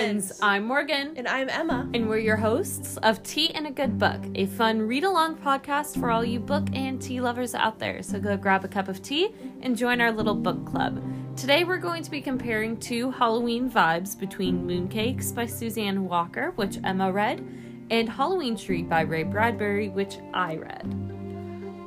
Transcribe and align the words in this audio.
friends. 0.00 0.32
I'm 0.40 0.64
Morgan. 0.64 1.12
And 1.16 1.28
I'm 1.28 1.50
Emma. 1.50 1.86
And 1.92 2.08
we're 2.08 2.16
your 2.16 2.36
hosts 2.36 2.96
of 3.02 3.22
Tea 3.22 3.50
and 3.50 3.66
a 3.66 3.70
Good 3.70 3.98
Book, 3.98 4.18
a 4.34 4.46
fun 4.46 4.80
read 4.80 5.04
along 5.04 5.36
podcast 5.36 6.00
for 6.00 6.10
all 6.10 6.24
you 6.24 6.40
book 6.40 6.66
and 6.72 7.02
tea 7.02 7.20
lovers 7.20 7.54
out 7.54 7.78
there. 7.78 8.02
So 8.02 8.18
go 8.18 8.34
grab 8.38 8.64
a 8.64 8.68
cup 8.68 8.88
of 8.88 9.02
tea 9.02 9.28
and 9.60 9.76
join 9.76 10.00
our 10.00 10.10
little 10.10 10.34
book 10.34 10.64
club. 10.64 11.02
Today 11.36 11.64
we're 11.64 11.76
going 11.76 12.02
to 12.02 12.10
be 12.10 12.22
comparing 12.22 12.78
two 12.78 13.10
Halloween 13.10 13.70
vibes 13.70 14.18
between 14.18 14.66
Mooncakes 14.66 15.34
by 15.34 15.44
Suzanne 15.44 16.08
Walker, 16.08 16.52
which 16.52 16.78
Emma 16.82 17.12
read, 17.12 17.46
and 17.90 18.08
Halloween 18.08 18.56
Tree 18.56 18.82
by 18.82 19.02
Ray 19.02 19.24
Bradbury, 19.24 19.90
which 19.90 20.16
I 20.32 20.56
read. 20.56 20.86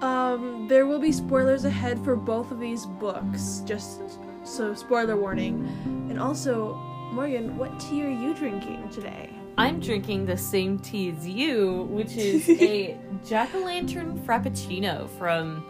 Um, 0.04 0.68
there 0.70 0.86
will 0.86 1.00
be 1.00 1.12
spoilers 1.12 1.66
ahead 1.66 1.98
for 2.04 2.16
both 2.16 2.52
of 2.52 2.60
these 2.60 2.86
books, 2.86 3.64
just 3.66 4.02
so 4.44 4.76
spoiler 4.76 5.18
warning. 5.18 5.68
And 6.12 6.20
also, 6.20 6.93
Morgan, 7.14 7.56
what 7.58 7.80
tea 7.80 8.04
are 8.04 8.10
you 8.10 8.34
drinking 8.34 8.90
today? 8.90 9.30
I'm 9.56 9.80
drinking 9.80 10.26
the 10.26 10.36
same 10.36 10.80
tea 10.80 11.12
as 11.12 11.28
you, 11.28 11.84
which 11.92 12.18
is 12.18 12.50
a 12.62 12.98
jack 13.24 13.54
o' 13.54 13.60
lantern 13.60 14.20
frappuccino 14.26 15.08
from 15.20 15.64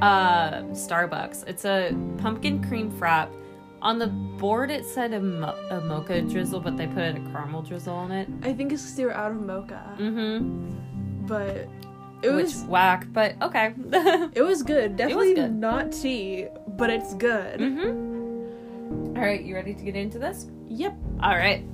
uh, 0.00 0.62
Starbucks. 0.72 1.46
It's 1.46 1.66
a 1.66 1.94
pumpkin 2.16 2.66
cream 2.66 2.90
frap. 2.92 3.28
On 3.82 3.98
the 3.98 4.06
board, 4.06 4.70
it 4.70 4.86
said 4.86 5.12
a, 5.12 5.20
mo- 5.20 5.54
a 5.68 5.82
mocha 5.82 6.22
drizzle, 6.22 6.60
but 6.60 6.78
they 6.78 6.86
put 6.86 7.02
a 7.14 7.20
caramel 7.30 7.60
drizzle 7.60 7.94
on 7.94 8.10
it. 8.10 8.26
I 8.42 8.54
think 8.54 8.72
it's 8.72 8.80
because 8.82 8.96
they 8.96 9.04
were 9.04 9.14
out 9.14 9.32
of 9.32 9.40
mocha. 9.42 9.96
Mm-hmm. 9.98 11.26
But 11.26 11.68
it 12.22 12.30
Which 12.30 12.44
was 12.44 12.64
whack, 12.64 13.06
but 13.12 13.34
okay. 13.42 13.74
it 14.34 14.42
was 14.42 14.62
good. 14.62 14.96
Definitely 14.96 15.34
good. 15.34 15.54
not 15.54 15.92
tea, 15.92 16.46
but 16.66 16.88
it's 16.88 17.12
good. 17.12 17.60
mm-hmm. 17.60 18.15
All 19.16 19.22
right, 19.22 19.40
you 19.42 19.54
ready 19.54 19.72
to 19.72 19.82
get 19.82 19.96
into 19.96 20.18
this? 20.18 20.46
Yep. 20.68 20.94
All 21.22 21.30
right. 21.30 21.64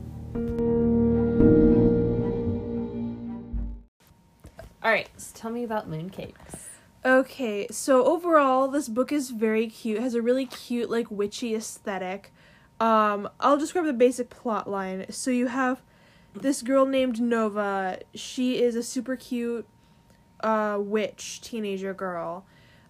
All 4.85 4.91
right, 4.93 5.09
so 5.17 5.33
tell 5.35 5.51
me 5.51 5.65
about 5.65 5.91
mooncakes. 5.91 6.67
Okay, 7.05 7.67
so 7.73 8.05
overall, 8.05 8.69
this 8.69 8.89
book 8.89 9.11
is 9.11 9.31
very 9.31 9.67
cute. 9.67 9.99
It 9.99 10.03
has 10.03 10.15
a 10.15 10.23
really 10.23 10.47
cute, 10.47 10.89
like, 10.89 11.11
witchy 11.11 11.57
aesthetic. 11.57 12.33
Um, 12.79 13.29
I'll 13.41 13.59
describe 13.59 13.87
the 13.87 13.93
basic 13.93 14.31
plot 14.31 14.71
line. 14.71 15.07
So 15.11 15.33
you 15.33 15.49
have 15.49 15.83
this 16.35 16.63
girl 16.63 16.87
named 16.87 17.21
Nova. 17.21 17.99
She 18.15 18.63
is 18.63 18.77
a 18.77 18.85
super 18.85 19.17
cute, 19.17 19.67
uh, 20.45 20.79
witch 20.81 21.41
teenager 21.41 21.93
girl. 21.93 22.47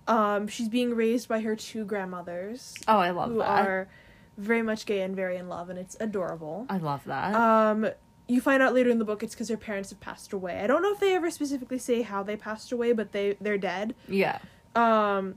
Um, 0.06 0.47
she's 0.47 0.69
being 0.69 0.95
raised 0.95 1.27
by 1.27 1.41
her 1.41 1.56
two 1.56 1.86
grandmothers, 1.86 2.75
Oh, 2.86 2.98
I 2.98 3.12
love 3.12 3.30
who 3.30 3.39
that. 3.39 3.67
are 3.67 3.89
very 4.36 4.62
much 4.62 4.86
gay 4.86 5.02
and 5.02 5.14
very 5.14 5.36
in 5.36 5.48
love, 5.48 5.70
and 5.70 5.78
it's 5.78 5.97
adorable. 6.00 6.66
I 6.69 6.78
love 6.78 7.05
that. 7.05 7.34
Um, 7.34 7.88
you 8.28 8.41
find 8.41 8.62
out 8.62 8.72
later 8.74 8.91
in 8.91 8.98
the 8.98 9.05
book 9.05 9.22
it's 9.22 9.34
because 9.34 9.48
her 9.48 9.56
parents 9.56 9.91
have 9.91 10.00
passed 10.00 10.33
away. 10.33 10.61
I 10.61 10.66
don't 10.66 10.83
know 10.83 10.92
if 10.92 11.00
they 11.00 11.14
ever 11.14 11.30
specifically 11.30 11.78
say 11.78 12.02
how 12.02 12.22
they 12.22 12.36
passed 12.36 12.72
away, 12.72 12.92
but 12.92 13.12
they 13.12 13.36
they're 13.41 13.58
dead. 13.58 13.94
yeah. 14.08 14.39
Um, 14.74 15.34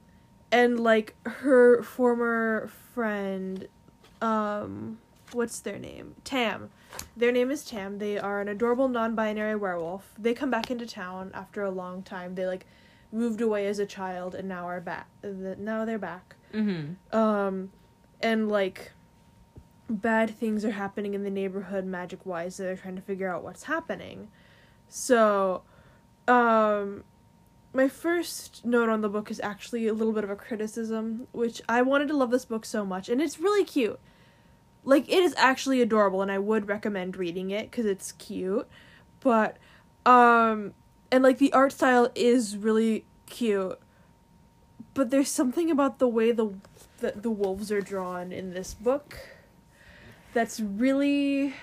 and 0.52 0.80
like 0.80 1.16
her 1.26 1.84
former 1.84 2.70
friend, 2.94 3.68
um, 4.22 5.00
what's 5.34 5.60
their 5.60 5.78
name? 5.78 6.16
Tam. 6.24 6.70
Their 7.18 7.34
name 7.34 7.52
is 7.52 7.66
Tam. 7.66 7.98
They 7.98 8.18
are 8.18 8.40
an 8.40 8.48
adorable 8.48 8.88
non-binary 8.88 9.58
werewolf. 9.58 10.14
They 10.18 10.34
come 10.34 10.50
back 10.50 10.72
into 10.72 10.86
town 10.86 11.32
after 11.34 11.64
a 11.64 11.72
long 11.72 12.02
time. 12.04 12.36
They 12.36 12.46
like 12.46 12.66
moved 13.12 13.42
away 13.42 13.68
as 13.68 13.80
a 13.80 13.86
child 13.86 14.36
and 14.36 14.48
now 14.48 14.66
are 14.68 14.80
back. 14.80 15.08
Now 15.22 15.84
they're 15.84 16.00
back. 16.00 16.36
Mm-hmm. 16.54 17.16
Um, 17.18 17.72
and 18.22 18.50
like 18.50 18.92
bad 19.90 20.32
things 20.32 20.66
are 20.66 20.72
happening 20.72 21.14
in 21.14 21.24
the 21.24 21.30
neighborhood 21.30 21.86
magic 21.86 22.26
wise. 22.26 22.58
They're 22.58 22.76
trying 22.76 22.96
to 22.96 23.02
figure 23.02 23.30
out 23.30 23.44
what's 23.44 23.64
happening. 23.64 24.30
So, 24.88 25.64
um, 26.28 27.04
my 27.74 27.88
first 27.88 28.64
note 28.66 28.90
on 28.90 29.02
the 29.02 29.10
book 29.10 29.30
is 29.30 29.40
actually 29.42 29.88
a 29.88 29.94
little 29.94 30.14
bit 30.14 30.24
of 30.24 30.30
a 30.30 30.36
criticism, 30.36 31.28
which 31.34 31.62
I 31.68 31.82
wanted 31.82 32.08
to 32.08 32.18
love 32.18 32.32
this 32.32 32.46
book 32.46 32.66
so 32.66 32.86
much, 32.86 33.10
and 33.10 33.22
it's 33.22 33.40
really 33.40 33.66
cute. 33.66 34.00
Like 34.84 35.10
it 35.10 35.24
is 35.24 35.34
actually 35.38 35.82
adorable, 35.82 36.22
and 36.22 36.32
I 36.32 36.40
would 36.40 36.68
recommend 36.68 37.18
reading 37.18 37.52
it 37.52 37.70
because 37.70 37.86
it's 37.86 38.12
cute. 38.14 38.68
But, 39.20 39.58
um, 40.06 40.74
and 41.12 41.24
like 41.24 41.38
the 41.38 41.52
art 41.54 41.74
style 41.74 42.10
is 42.16 42.56
really 42.56 43.06
cute. 43.26 43.80
But 44.96 45.12
there's 45.12 45.30
something 45.30 45.70
about 45.70 46.00
the 46.00 46.08
way 46.08 46.32
the 46.32 46.56
the, 47.00 47.12
the 47.16 47.30
wolves 47.30 47.72
are 47.72 47.82
drawn 47.82 48.32
in 48.32 48.54
this 48.54 48.74
book 48.74 49.20
that's 50.34 50.60
really 50.60 51.54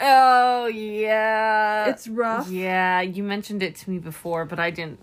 Oh 0.00 0.66
yeah. 0.66 1.86
it's 1.88 2.08
rough. 2.08 2.50
Yeah, 2.50 3.00
you 3.02 3.22
mentioned 3.22 3.62
it 3.62 3.76
to 3.76 3.90
me 3.90 3.98
before, 3.98 4.44
but 4.44 4.58
I 4.58 4.70
didn't. 4.70 5.00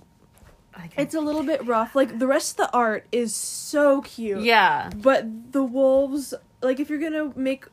I 0.73 0.87
didn't 0.87 0.99
It's 0.99 1.15
a 1.15 1.21
little 1.21 1.43
bit 1.43 1.65
rough. 1.65 1.95
Like 1.95 2.17
the 2.19 2.27
rest 2.27 2.59
of 2.59 2.67
the 2.67 2.73
art 2.73 3.05
is 3.11 3.35
so 3.35 4.01
cute. 4.01 4.41
yeah. 4.41 4.89
But 4.95 5.51
the 5.53 5.63
wolves, 5.63 6.33
like 6.61 6.79
if 6.79 6.89
you're 6.89 6.99
gonna 6.99 7.31
make 7.35 7.65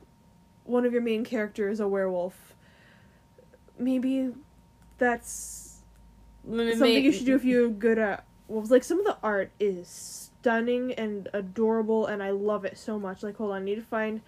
one 0.64 0.84
of 0.84 0.92
your 0.92 1.02
main 1.02 1.24
characters 1.24 1.80
a 1.80 1.88
werewolf, 1.88 2.54
maybe 3.78 4.32
that's 4.98 5.78
something 6.46 7.04
you 7.04 7.12
should 7.12 7.26
do 7.26 7.34
if 7.34 7.44
you're 7.44 7.68
good 7.70 7.98
at 7.98 8.25
wolves. 8.48 8.70
Like 8.70 8.84
some 8.84 8.98
of 8.98 9.04
the 9.04 9.16
art 9.22 9.50
is 9.58 9.88
stunning 9.88 10.92
and 10.92 11.28
adorable, 11.32 12.06
and 12.06 12.22
I 12.22 12.30
love 12.30 12.64
it 12.64 12.78
so 12.78 12.98
much. 12.98 13.22
Like 13.22 13.36
hold 13.36 13.52
on, 13.52 13.62
I 13.62 13.64
need 13.64 13.76
to 13.76 13.82
find. 13.82 14.20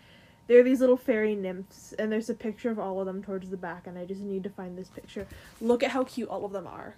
There 0.47 0.59
are 0.59 0.65
these 0.65 0.81
little 0.81 0.97
fairy 0.97 1.35
nymphs, 1.35 1.93
and 1.99 2.11
there's 2.11 2.31
a 2.31 2.35
picture 2.35 2.71
of 2.71 2.79
all 2.79 3.01
of 3.01 3.07
them 3.07 3.23
towards 3.23 3.51
the 3.51 3.57
back, 3.59 3.87
and 3.87 3.99
I 3.99 4.07
just 4.07 4.23
need 4.23 4.43
to 4.45 4.51
find 4.51 4.79
this 4.79 4.89
picture. 4.89 5.27
Look 5.61 5.83
at 5.83 5.91
how 5.91 6.05
cute 6.05 6.29
all 6.31 6.45
of 6.47 6.53
them 6.53 6.67
are. 6.67 6.95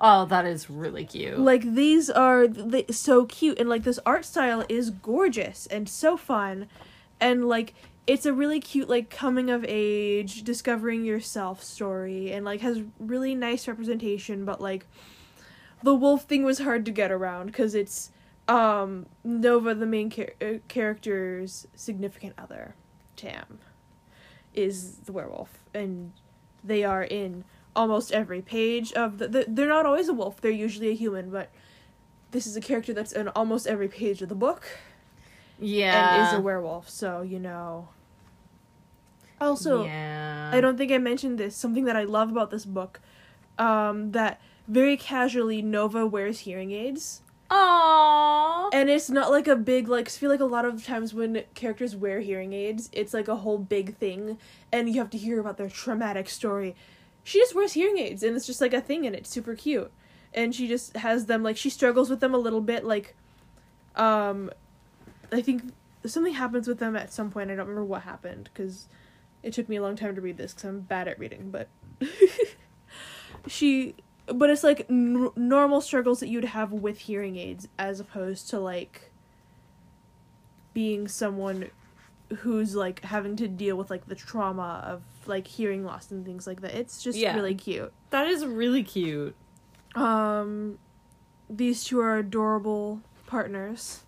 Oh, 0.00 0.26
that 0.26 0.44
is 0.44 0.68
really 0.68 1.04
cute. 1.04 1.38
Like 1.38 1.62
these 1.62 2.10
are 2.10 2.46
th- 2.46 2.92
so 2.92 3.24
cute, 3.24 3.58
and 3.58 3.68
like 3.68 3.84
this 3.84 4.00
art 4.04 4.24
style 4.24 4.64
is 4.68 4.90
gorgeous 4.90 5.66
and 5.68 5.88
so 5.88 6.16
fun, 6.16 6.66
and 7.20 7.48
like 7.48 7.74
it's 8.06 8.26
a 8.26 8.32
really 8.32 8.60
cute 8.60 8.88
like 8.88 9.08
coming 9.08 9.50
of 9.50 9.64
age, 9.66 10.42
discovering 10.42 11.04
yourself 11.04 11.62
story, 11.62 12.32
and 12.32 12.44
like 12.44 12.60
has 12.60 12.82
really 12.98 13.34
nice 13.34 13.66
representation. 13.66 14.44
But 14.44 14.60
like 14.60 14.86
the 15.84 15.94
wolf 15.94 16.24
thing 16.24 16.44
was 16.44 16.58
hard 16.60 16.84
to 16.86 16.90
get 16.90 17.12
around 17.12 17.46
because 17.46 17.74
it's 17.74 18.10
um 18.48 19.06
Nova, 19.22 19.74
the 19.74 19.86
main 19.86 20.10
char- 20.10 20.34
uh, 20.40 20.58
character's 20.66 21.66
significant 21.74 22.34
other, 22.38 22.74
Tam, 23.16 23.58
is 24.54 24.96
the 25.04 25.12
werewolf, 25.12 25.60
and 25.72 26.12
they 26.64 26.84
are 26.84 27.02
in 27.02 27.44
almost 27.76 28.12
every 28.12 28.40
page 28.40 28.92
of 28.94 29.18
the, 29.18 29.28
the 29.28 29.44
they're 29.48 29.68
not 29.68 29.84
always 29.84 30.08
a 30.08 30.12
wolf 30.12 30.40
they're 30.40 30.50
usually 30.50 30.90
a 30.90 30.94
human 30.94 31.28
but 31.28 31.50
this 32.30 32.46
is 32.46 32.56
a 32.56 32.60
character 32.60 32.92
that's 32.92 33.10
in 33.12 33.26
almost 33.28 33.66
every 33.66 33.88
page 33.88 34.22
of 34.22 34.28
the 34.28 34.34
book 34.34 34.64
yeah. 35.58 36.14
and 36.14 36.28
is 36.28 36.38
a 36.38 36.40
werewolf 36.40 36.88
so 36.88 37.22
you 37.22 37.40
know 37.40 37.88
also 39.40 39.84
yeah. 39.84 40.50
i 40.52 40.60
don't 40.60 40.76
think 40.76 40.92
i 40.92 40.98
mentioned 40.98 41.36
this 41.36 41.56
something 41.56 41.84
that 41.84 41.96
i 41.96 42.04
love 42.04 42.30
about 42.30 42.52
this 42.52 42.64
book 42.64 43.00
um 43.58 44.12
that 44.12 44.40
very 44.66 44.96
casually 44.96 45.62
nova 45.62 46.06
wears 46.06 46.40
hearing 46.40 46.72
aids. 46.72 47.20
Aww. 47.50 48.70
and 48.72 48.88
it's 48.88 49.10
not 49.10 49.30
like 49.30 49.46
a 49.46 49.54
big 49.54 49.86
like 49.86 50.08
I 50.08 50.10
feel 50.10 50.30
like 50.30 50.40
a 50.40 50.46
lot 50.46 50.64
of 50.64 50.84
times 50.84 51.12
when 51.12 51.44
characters 51.54 51.94
wear 51.94 52.20
hearing 52.20 52.52
aids 52.52 52.88
it's 52.90 53.12
like 53.12 53.28
a 53.28 53.36
whole 53.36 53.58
big 53.58 53.96
thing 53.96 54.38
and 54.72 54.88
you 54.88 54.94
have 54.98 55.10
to 55.10 55.18
hear 55.18 55.38
about 55.38 55.58
their 55.58 55.68
traumatic 55.68 56.28
story. 56.28 56.74
She 57.22 57.38
just 57.38 57.54
wears 57.54 57.74
hearing 57.74 57.98
aids 57.98 58.22
and 58.22 58.34
it's 58.34 58.46
just 58.46 58.60
like 58.60 58.74
a 58.74 58.80
thing 58.80 59.06
and 59.06 59.14
it's 59.14 59.30
super 59.30 59.54
cute. 59.54 59.92
And 60.32 60.54
she 60.54 60.66
just 60.66 60.96
has 60.96 61.26
them 61.26 61.42
like 61.42 61.56
she 61.56 61.70
struggles 61.70 62.10
with 62.10 62.20
them 62.20 62.34
a 62.34 62.38
little 62.38 62.62
bit 62.62 62.84
like 62.84 63.14
um 63.96 64.50
i 65.32 65.40
think 65.40 65.62
something 66.04 66.34
happens 66.34 66.68
with 66.68 66.78
them 66.78 66.96
at 66.96 67.12
some 67.12 67.30
point 67.30 67.50
i 67.50 67.54
don't 67.54 67.66
remember 67.66 67.84
what 67.84 68.02
happened 68.02 68.50
because 68.52 68.88
it 69.42 69.52
took 69.52 69.68
me 69.68 69.76
a 69.76 69.82
long 69.82 69.96
time 69.96 70.14
to 70.14 70.20
read 70.20 70.36
this 70.36 70.52
because 70.52 70.68
i'm 70.68 70.80
bad 70.80 71.08
at 71.08 71.18
reading 71.18 71.50
but 71.50 71.68
she 73.46 73.94
but 74.26 74.48
it's 74.50 74.64
like 74.64 74.86
n- 74.88 75.30
normal 75.36 75.80
struggles 75.80 76.20
that 76.20 76.28
you'd 76.28 76.44
have 76.44 76.72
with 76.72 76.98
hearing 77.00 77.36
aids 77.36 77.68
as 77.78 78.00
opposed 78.00 78.48
to 78.50 78.58
like 78.58 79.10
being 80.72 81.06
someone 81.08 81.70
who's 82.38 82.74
like 82.74 83.04
having 83.04 83.36
to 83.36 83.46
deal 83.46 83.76
with 83.76 83.90
like 83.90 84.06
the 84.06 84.14
trauma 84.14 84.82
of 84.84 85.02
like 85.26 85.46
hearing 85.46 85.84
loss 85.84 86.10
and 86.10 86.24
things 86.24 86.46
like 86.46 86.60
that 86.62 86.74
it's 86.74 87.02
just 87.02 87.18
Yeah. 87.18 87.34
really 87.34 87.54
cute 87.54 87.92
that 88.10 88.26
is 88.26 88.44
really 88.44 88.82
cute. 88.82 89.34
um 89.94 90.78
these 91.48 91.84
two 91.84 92.00
are 92.00 92.16
adorable 92.18 93.00
partners 93.26 94.02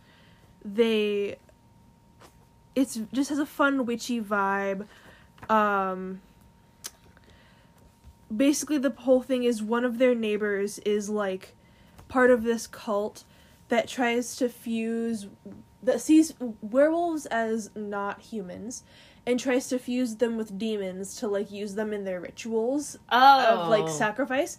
they 0.65 1.37
it's 2.75 2.99
just 3.13 3.31
has 3.31 3.39
a 3.39 3.47
fun 3.47 3.87
witchy 3.87 4.21
vibe 4.21 4.87
um 5.49 6.21
basically 8.35 8.79
the 8.79 8.91
whole 8.91 9.23
thing 9.23 9.45
is 9.45 9.63
one 9.63 9.85
of 9.85 9.99
their 9.99 10.15
neighbors 10.15 10.79
is 10.81 11.09
like 11.09 11.55
part 12.09 12.31
of 12.31 12.43
this 12.43 12.67
cult 12.67 13.25
that 13.69 13.89
tries 13.89 14.37
to 14.37 14.49
fuse 14.49 15.27
that 15.83 16.01
sees 16.01 16.35
werewolves 16.63 17.27
as 17.27 17.71
not 17.77 18.21
humans 18.21 18.83
and 19.27 19.39
tries 19.39 19.69
to 19.69 19.79
fuse 19.79 20.17
them 20.17 20.37
with 20.37 20.59
demons 20.59 21.17
to 21.17 21.29
like 21.29 21.51
use 21.51 21.75
them 21.75 21.93
in 21.93 22.05
their 22.05 22.21
rituals 22.21 22.99
Oh. 23.11 23.47
of 23.63 23.69
like 23.69 23.89
sacrifice. 23.89 24.59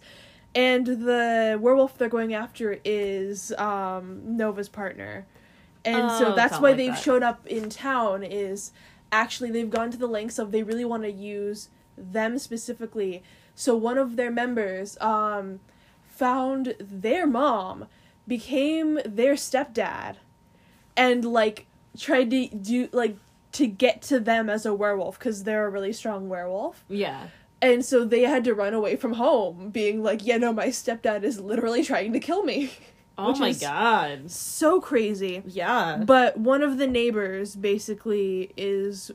And 0.54 0.86
the 0.86 1.58
werewolf 1.60 1.98
they're 1.98 2.08
going 2.08 2.34
after 2.34 2.78
is 2.84 3.52
um 3.52 4.36
Nova's 4.36 4.68
partner. 4.68 5.26
And 5.84 6.06
Oh, 6.10 6.18
so 6.18 6.34
that's 6.34 6.54
why 6.54 6.70
like 6.70 6.76
they've 6.78 6.92
that. 6.94 7.02
showed 7.02 7.22
up 7.22 7.46
in 7.46 7.68
town 7.70 8.22
is 8.22 8.72
actually 9.12 9.50
they've 9.50 9.70
gone 9.70 9.90
to 9.90 9.96
the 9.98 10.06
lengths 10.06 10.38
of 10.38 10.52
they 10.52 10.62
really 10.62 10.84
want 10.84 11.02
to 11.02 11.10
use 11.12 11.68
them 11.96 12.38
specifically. 12.38 13.22
So 13.58 13.74
one 13.74 13.98
of 13.98 14.14
their 14.14 14.30
members 14.30 14.96
um 15.00 15.58
found 16.06 16.76
their 16.78 17.26
mom, 17.26 17.86
became 18.28 19.00
their 19.04 19.34
stepdad, 19.34 20.14
and 20.96 21.24
like 21.24 21.66
tried 21.98 22.30
to 22.30 22.46
do 22.48 22.88
like 22.92 23.16
to 23.52 23.66
get 23.66 24.00
to 24.02 24.20
them 24.20 24.48
as 24.48 24.64
a 24.64 24.72
werewolf 24.72 25.18
because 25.18 25.42
they're 25.42 25.66
a 25.66 25.70
really 25.70 25.92
strong 25.92 26.28
werewolf. 26.28 26.84
Yeah. 26.88 27.28
And 27.60 27.84
so 27.84 28.04
they 28.04 28.22
had 28.22 28.44
to 28.44 28.54
run 28.54 28.74
away 28.74 28.94
from 28.94 29.14
home, 29.14 29.70
being 29.70 30.04
like, 30.04 30.24
yeah, 30.24 30.36
no, 30.36 30.52
my 30.52 30.68
stepdad 30.68 31.24
is 31.24 31.40
literally 31.40 31.82
trying 31.82 32.12
to 32.12 32.20
kill 32.20 32.44
me. 32.44 32.70
Oh 33.20 33.36
my 33.36 33.52
god. 33.52 34.30
So 34.30 34.80
crazy. 34.80 35.42
Yeah. 35.44 35.96
But 36.06 36.38
one 36.38 36.62
of 36.62 36.78
the 36.78 36.86
neighbors 36.86 37.56
basically 37.56 38.52
is 38.56 39.10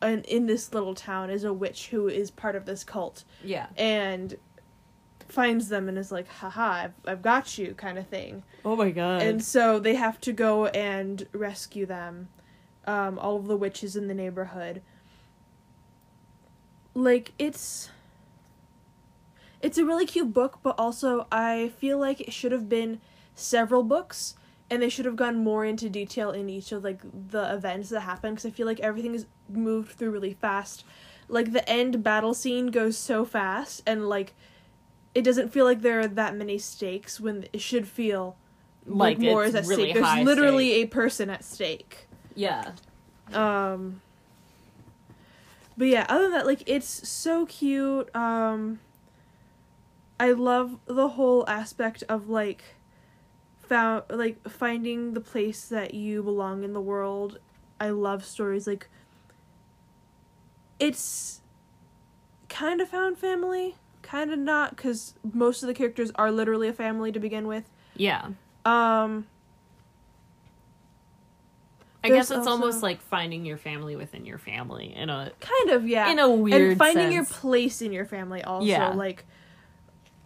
an, 0.00 0.22
in 0.22 0.46
this 0.46 0.72
little 0.72 0.94
town 0.94 1.30
is 1.30 1.44
a 1.44 1.52
witch 1.52 1.88
who 1.88 2.08
is 2.08 2.30
part 2.30 2.54
of 2.56 2.64
this 2.66 2.84
cult 2.84 3.24
Yeah. 3.44 3.66
and 3.76 4.36
finds 5.28 5.68
them 5.68 5.88
and 5.88 5.98
is 5.98 6.10
like, 6.10 6.26
haha, 6.28 6.70
I've, 6.84 6.92
I've 7.06 7.22
got 7.22 7.58
you, 7.58 7.74
kind 7.74 7.98
of 7.98 8.06
thing. 8.06 8.42
Oh 8.64 8.76
my 8.76 8.90
god. 8.90 9.22
And 9.22 9.42
so 9.44 9.78
they 9.78 9.94
have 9.94 10.20
to 10.22 10.32
go 10.32 10.66
and 10.66 11.26
rescue 11.32 11.84
them, 11.84 12.28
um, 12.86 13.18
all 13.18 13.36
of 13.36 13.46
the 13.46 13.56
witches 13.56 13.94
in 13.96 14.08
the 14.08 14.14
neighborhood. 14.14 14.80
Like 16.94 17.32
it's 17.38 17.90
it's 19.60 19.76
a 19.78 19.84
really 19.84 20.06
cute 20.06 20.32
book, 20.32 20.60
but 20.62 20.74
also 20.78 21.26
I 21.30 21.72
feel 21.78 21.98
like 21.98 22.20
it 22.20 22.32
should 22.32 22.52
have 22.52 22.68
been 22.68 23.00
several 23.34 23.82
books 23.82 24.34
and 24.70 24.82
they 24.82 24.88
should 24.88 25.04
have 25.04 25.16
gone 25.16 25.42
more 25.42 25.64
into 25.64 25.88
detail 25.88 26.30
in 26.30 26.48
each 26.48 26.72
of 26.72 26.84
like 26.84 27.00
the 27.30 27.52
events 27.54 27.88
that 27.90 28.00
happen 28.00 28.34
because 28.34 28.46
I 28.46 28.50
feel 28.50 28.66
like 28.66 28.80
everything 28.80 29.14
is 29.14 29.26
moved 29.48 29.92
through 29.92 30.10
really 30.10 30.34
fast. 30.34 30.84
Like 31.28 31.52
the 31.52 31.68
end 31.68 32.02
battle 32.02 32.34
scene 32.34 32.68
goes 32.68 32.96
so 32.96 33.24
fast 33.24 33.82
and 33.86 34.08
like 34.08 34.34
it 35.14 35.22
doesn't 35.22 35.52
feel 35.52 35.64
like 35.64 35.80
there 35.80 36.00
are 36.00 36.06
that 36.06 36.36
many 36.36 36.58
stakes 36.58 37.18
when 37.18 37.46
it 37.52 37.60
should 37.60 37.88
feel 37.88 38.36
like, 38.86 39.18
more 39.18 39.44
is 39.44 39.54
at 39.54 39.66
really 39.66 39.90
stake. 39.90 40.02
There's 40.02 40.24
literally 40.24 40.70
stake. 40.70 40.84
a 40.84 40.88
person 40.88 41.30
at 41.30 41.44
stake. 41.44 42.06
Yeah. 42.34 42.72
Um 43.32 44.02
But 45.76 45.88
yeah, 45.88 46.06
other 46.08 46.24
than 46.24 46.32
that, 46.32 46.46
like 46.46 46.62
it's 46.66 47.08
so 47.08 47.46
cute. 47.46 48.14
Um 48.14 48.80
I 50.20 50.32
love 50.32 50.78
the 50.86 51.08
whole 51.08 51.48
aspect 51.48 52.04
of 52.08 52.28
like 52.28 52.62
found 53.68 54.04
like 54.10 54.48
finding 54.48 55.14
the 55.14 55.20
place 55.20 55.68
that 55.68 55.94
you 55.94 56.22
belong 56.22 56.64
in 56.64 56.72
the 56.72 56.80
world. 56.80 57.38
I 57.80 57.90
love 57.90 58.24
stories 58.24 58.66
like 58.66 58.88
it's 60.78 61.40
kind 62.48 62.80
of 62.80 62.88
found 62.88 63.18
family, 63.18 63.76
kind 64.02 64.32
of 64.32 64.38
not 64.38 64.76
cuz 64.76 65.14
most 65.32 65.62
of 65.62 65.66
the 65.66 65.74
characters 65.74 66.10
are 66.14 66.30
literally 66.30 66.68
a 66.68 66.72
family 66.72 67.12
to 67.12 67.20
begin 67.20 67.46
with. 67.46 67.68
Yeah. 67.96 68.28
Um 68.64 69.26
I 72.02 72.10
guess 72.10 72.30
it's 72.30 72.38
also- 72.38 72.50
almost 72.50 72.82
like 72.82 73.00
finding 73.00 73.44
your 73.44 73.58
family 73.58 73.96
within 73.96 74.24
your 74.24 74.38
family 74.38 74.94
in 74.94 75.10
a 75.10 75.32
kind 75.40 75.70
of 75.70 75.86
yeah. 75.86 76.10
in 76.10 76.18
a 76.18 76.30
weird 76.30 76.70
and 76.70 76.78
finding 76.78 77.12
your 77.12 77.24
place 77.24 77.82
in 77.82 77.92
your 77.92 78.04
family 78.06 78.42
also 78.42 78.66
Yeah. 78.66 78.90
like 78.90 79.26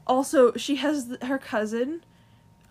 also 0.07 0.53
she 0.55 0.77
has 0.77 1.07
th- 1.07 1.23
her 1.23 1.39
cousin 1.39 2.05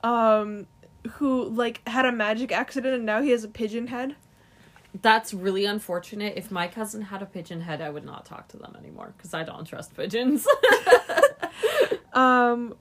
um 0.04 0.68
who 1.14 1.46
like 1.50 1.88
had 1.88 2.06
a 2.06 2.12
magic 2.12 2.52
accident 2.52 2.94
and 2.94 3.06
now 3.06 3.22
he 3.22 3.32
has 3.32 3.44
a 3.44 3.48
pigeon 3.48 3.88
head 3.88 4.16
That's 5.02 5.34
really 5.34 5.64
unfortunate. 5.66 6.34
If 6.36 6.52
my 6.52 6.68
cousin 6.68 7.04
had 7.04 7.22
a 7.22 7.26
pigeon 7.26 7.62
head, 7.62 7.82
I 7.82 7.90
would 7.90 8.04
not 8.04 8.26
talk 8.26 8.50
to 8.50 8.58
them 8.58 8.76
anymore 8.78 9.14
because 9.16 9.34
I 9.34 9.44
don't 9.44 9.64
trust 9.66 9.96
pigeons. 9.96 10.46
um 12.14 12.76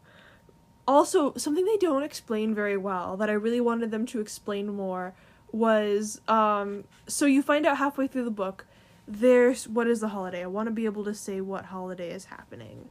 also 0.89 1.33
something 1.37 1.65
they 1.65 1.77
don't 1.77 2.03
explain 2.03 2.53
very 2.55 2.77
well 2.77 3.17
that 3.17 3.31
i 3.31 3.33
really 3.33 3.61
wanted 3.61 3.91
them 3.93 4.05
to 4.07 4.21
explain 4.21 4.67
more 4.75 5.15
was 5.53 6.21
um 6.27 6.83
so 7.07 7.27
you 7.27 7.43
find 7.43 7.65
out 7.65 7.77
halfway 7.79 8.09
through 8.09 8.25
the 8.25 8.31
book 8.31 8.67
there's 9.07 9.69
what 9.69 9.87
is 9.87 10.01
the 10.01 10.09
holiday 10.09 10.43
i 10.43 10.47
want 10.47 10.67
to 10.67 10.73
be 10.73 10.85
able 10.87 11.05
to 11.05 11.15
say 11.15 11.41
what 11.41 11.67
holiday 11.67 12.11
is 12.11 12.25
happening 12.25 12.89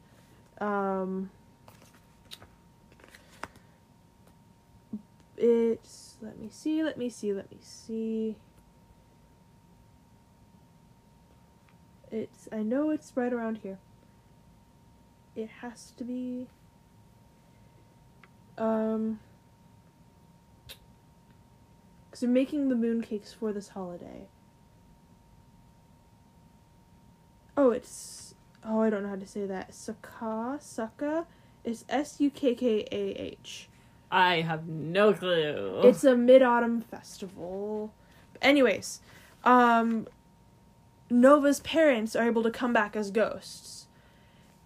um 0.61 1.29
it's 5.39 6.17
let 6.21 6.37
me 6.37 6.49
see 6.51 6.83
let 6.83 6.97
me 6.97 7.09
see 7.09 7.33
let 7.33 7.49
me 7.49 7.57
see. 7.61 8.35
It's 12.11 12.49
i 12.51 12.61
know 12.61 12.89
it's 12.89 13.13
right 13.15 13.31
around 13.31 13.59
here. 13.59 13.79
It 15.35 15.49
has 15.61 15.91
to 15.97 16.03
be 16.03 16.47
um 18.57 19.19
because 22.05 22.19
they're 22.21 22.29
making 22.29 22.67
the 22.69 22.75
mooncakes 22.75 23.33
for 23.33 23.53
this 23.53 23.69
holiday. 23.69 24.27
Oh 27.55 27.71
it's 27.71 28.35
oh 28.65 28.81
i 28.81 28.89
don't 28.89 29.03
know 29.03 29.09
how 29.09 29.15
to 29.15 29.27
say 29.27 29.45
that. 29.45 29.71
Sukka 29.71 30.59
Sukka 30.59 31.25
it's 31.63 31.85
s-u-k-k-a-h 31.89 33.69
I 34.11 34.41
have 34.41 34.67
no 34.67 35.13
clue. 35.13 35.81
it's 35.83 36.03
a 36.03 36.15
mid-autumn 36.15 36.81
festival 36.81 37.93
anyways 38.41 39.01
um 39.43 40.07
nova's 41.09 41.59
parents 41.61 42.15
are 42.15 42.25
able 42.25 42.43
to 42.43 42.51
come 42.51 42.73
back 42.73 42.95
as 42.95 43.11
ghosts 43.11 43.87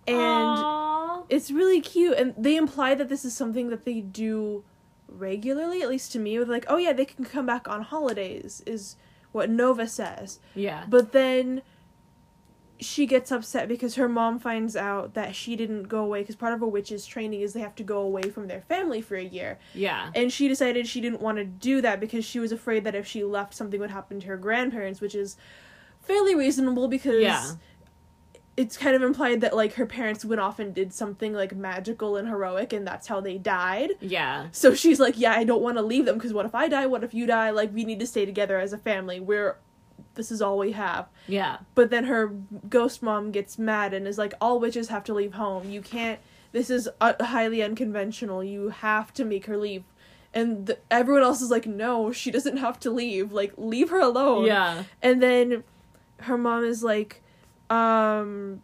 and 0.07 0.17
Aww. 0.17 1.25
it's 1.29 1.51
really 1.51 1.81
cute 1.81 2.17
and 2.17 2.33
they 2.37 2.55
imply 2.55 2.95
that 2.95 3.09
this 3.09 3.23
is 3.23 3.35
something 3.35 3.69
that 3.69 3.85
they 3.85 4.01
do 4.01 4.63
regularly 5.07 5.81
at 5.81 5.89
least 5.89 6.11
to 6.13 6.19
me 6.19 6.37
with 6.39 6.49
like 6.49 6.65
oh 6.67 6.77
yeah 6.77 6.93
they 6.93 7.05
can 7.05 7.23
come 7.23 7.45
back 7.45 7.67
on 7.67 7.81
holidays 7.81 8.61
is 8.65 8.95
what 9.31 9.49
nova 9.49 9.87
says 9.87 10.39
yeah. 10.55 10.83
but 10.89 11.11
then 11.11 11.61
she 12.83 13.05
gets 13.05 13.31
upset 13.31 13.67
because 13.67 13.95
her 13.95 14.07
mom 14.09 14.37
finds 14.39 14.75
out 14.75 15.13
that 15.13 15.35
she 15.35 15.55
didn't 15.55 15.83
go 15.83 16.03
away 16.03 16.21
because 16.21 16.35
part 16.35 16.53
of 16.53 16.61
a 16.61 16.67
witch's 16.67 17.05
training 17.05 17.41
is 17.41 17.53
they 17.53 17.59
have 17.61 17.75
to 17.75 17.83
go 17.83 17.99
away 17.99 18.23
from 18.23 18.47
their 18.47 18.61
family 18.61 19.01
for 19.01 19.15
a 19.15 19.23
year 19.23 19.57
Yeah. 19.73 20.11
and 20.13 20.31
she 20.31 20.47
decided 20.47 20.87
she 20.87 21.01
didn't 21.01 21.21
want 21.21 21.37
to 21.37 21.43
do 21.45 21.81
that 21.81 21.99
because 21.99 22.25
she 22.25 22.39
was 22.39 22.51
afraid 22.51 22.83
that 22.83 22.95
if 22.95 23.07
she 23.07 23.23
left 23.23 23.53
something 23.55 23.79
would 23.79 23.91
happen 23.91 24.19
to 24.19 24.27
her 24.27 24.37
grandparents 24.37 25.01
which 25.01 25.15
is 25.15 25.37
fairly 26.01 26.35
reasonable 26.35 26.87
because 26.87 27.21
Yeah. 27.21 27.51
it's 28.55 28.77
kind 28.77 28.95
of 28.95 29.01
implied 29.01 29.41
that 29.41 29.55
like 29.55 29.73
her 29.73 29.85
parents 29.85 30.23
went 30.23 30.39
off 30.39 30.59
and 30.59 30.73
did 30.75 30.93
something 30.93 31.33
like 31.33 31.55
magical 31.55 32.17
and 32.17 32.27
heroic 32.27 32.71
and 32.73 32.85
that's 32.85 33.07
how 33.07 33.19
they 33.19 33.37
died 33.37 33.91
Yeah. 33.99 34.47
so 34.51 34.73
she's 34.75 34.99
like 34.99 35.17
yeah 35.17 35.33
i 35.33 35.43
don't 35.43 35.61
want 35.61 35.77
to 35.77 35.81
leave 35.83 36.05
them 36.05 36.15
because 36.15 36.33
what 36.33 36.45
if 36.45 36.53
i 36.53 36.67
die 36.67 36.85
what 36.85 37.03
if 37.03 37.13
you 37.13 37.25
die 37.25 37.49
like 37.49 37.73
we 37.73 37.83
need 37.85 37.99
to 37.99 38.07
stay 38.07 38.25
together 38.25 38.59
as 38.59 38.71
a 38.73 38.77
family 38.77 39.19
we're 39.19 39.57
this 40.15 40.31
is 40.31 40.41
all 40.41 40.57
we 40.57 40.71
have. 40.73 41.07
Yeah. 41.27 41.57
but 41.75 41.89
then 41.89 42.03
her 42.05 42.27
ghost 42.69 43.01
mom 43.01 43.31
gets 43.31 43.57
mad 43.57 43.93
and 43.93 44.07
is 44.07 44.17
like 44.17 44.33
all 44.39 44.59
witches 44.59 44.89
have 44.89 45.03
to 45.05 45.13
leave 45.13 45.33
home. 45.33 45.69
You 45.69 45.81
can't 45.81 46.19
this 46.51 46.69
is 46.69 46.87
uh, 47.01 47.13
highly 47.19 47.63
unconventional. 47.63 48.43
You 48.43 48.69
have 48.69 49.11
to 49.15 49.25
make 49.25 49.47
her 49.47 49.57
leave. 49.57 49.83
And 50.35 50.67
th- 50.67 50.79
everyone 50.91 51.23
else 51.23 51.41
is 51.41 51.49
like 51.49 51.65
no 51.65 52.11
she 52.11 52.29
doesn't 52.31 52.57
have 52.57 52.79
to 52.81 52.91
leave. 52.91 53.31
Like 53.31 53.53
leave 53.57 53.89
her 53.89 53.99
alone. 53.99 54.45
Yeah. 54.45 54.83
and 55.01 55.21
then 55.21 55.63
her 56.19 56.37
mom 56.37 56.63
is 56.63 56.83
like 56.83 57.21
um 57.69 58.61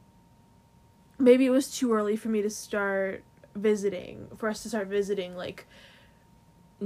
maybe 1.18 1.46
it 1.46 1.50
was 1.50 1.76
too 1.76 1.92
early 1.94 2.16
for 2.16 2.30
me 2.30 2.42
to 2.42 2.50
start 2.50 3.24
visiting 3.56 4.28
for 4.38 4.48
us 4.48 4.62
to 4.64 4.70
start 4.70 4.88
visiting 4.88 5.36
like 5.36 5.66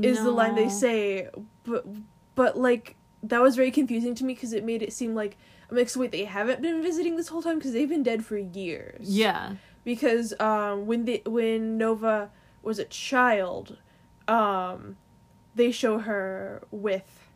is 0.02 0.24
the 0.24 0.32
line 0.32 0.56
they 0.56 0.70
say. 0.70 1.28
But 1.66 1.86
but 2.36 2.58
like 2.58 2.96
that 3.24 3.42
was 3.42 3.56
very 3.56 3.72
confusing 3.72 4.14
to 4.16 4.24
me 4.26 4.34
because 4.34 4.54
it 4.54 4.64
made 4.64 4.82
it 4.84 4.94
seem 4.94 5.16
like 5.16 5.38
I'm 5.72 5.78
like 5.78 5.90
so 5.90 6.00
wait 6.02 6.12
they 6.12 6.26
haven't 6.26 6.62
been 6.62 6.82
visiting 6.84 7.16
this 7.16 7.30
whole 7.30 7.42
time 7.42 7.58
because 7.58 7.74
they've 7.74 7.90
been 7.90 8.04
dead 8.04 8.26
for 8.26 8.38
years 8.38 9.08
Yeah. 9.10 9.54
because 9.84 10.34
um 10.40 10.86
when 10.86 11.06
the 11.06 11.22
when 11.26 11.78
Nova 11.78 12.30
was 12.62 12.80
a 12.80 12.86
child 12.86 13.78
um 14.28 14.98
they 15.56 15.72
show 15.72 16.00
her 16.00 16.64
with 16.72 17.28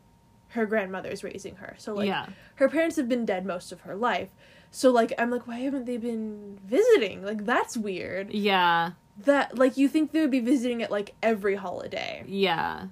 her 0.52 0.64
grandmother's 0.66 1.22
raising 1.22 1.56
her 1.56 1.74
so 1.78 1.94
like 1.94 2.06
yeah. 2.08 2.26
her 2.56 2.68
parents 2.68 2.96
have 2.96 3.08
been 3.08 3.24
dead 3.26 3.44
most 3.44 3.70
of 3.72 3.82
her 3.82 3.94
life 3.94 4.30
so 4.70 4.90
like 4.90 5.12
i'm 5.18 5.30
like 5.30 5.46
why 5.46 5.58
haven't 5.58 5.84
they 5.84 5.98
been 5.98 6.58
visiting 6.64 7.22
like 7.22 7.44
that's 7.44 7.76
weird 7.76 8.32
Yeah. 8.32 8.92
that 9.24 9.58
like 9.58 9.76
you 9.76 9.88
think 9.88 10.12
they 10.12 10.20
would 10.22 10.30
be 10.30 10.40
visiting 10.40 10.82
at 10.82 10.90
like 10.90 11.14
every 11.22 11.56
holiday 11.56 12.24
Yeah. 12.26 12.86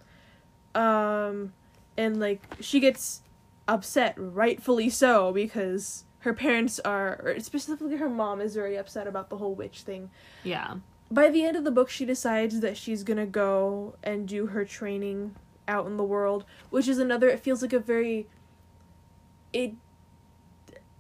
um 0.75 1.53
and 1.97 2.19
like 2.21 2.41
she 2.61 2.81
gets 2.81 3.23
upset, 3.69 4.15
rightfully 4.17 4.89
so, 4.91 5.33
because 5.33 6.05
her 6.21 6.33
parents 6.35 6.79
are, 6.81 7.21
or 7.25 7.41
specifically 7.41 7.97
her 7.97 8.09
mom, 8.09 8.41
is 8.41 8.55
very 8.55 8.77
upset 8.77 9.07
about 9.07 9.29
the 9.31 9.37
whole 9.37 9.55
witch 9.55 9.83
thing. 9.83 10.11
Yeah. 10.45 10.77
By 11.11 11.31
the 11.31 11.45
end 11.45 11.57
of 11.57 11.65
the 11.65 11.71
book, 11.71 11.89
she 11.89 12.05
decides 12.05 12.61
that 12.61 12.77
she's 12.77 13.03
gonna 13.05 13.27
go 13.27 13.95
and 14.03 14.27
do 14.27 14.47
her 14.47 14.65
training 14.65 15.37
out 15.69 15.87
in 15.87 15.97
the 15.97 16.05
world, 16.05 16.45
which 16.71 16.89
is 16.89 16.99
another. 16.99 17.29
It 17.29 17.41
feels 17.41 17.63
like 17.63 17.73
a 17.73 17.79
very. 17.79 18.27
It. 19.53 19.75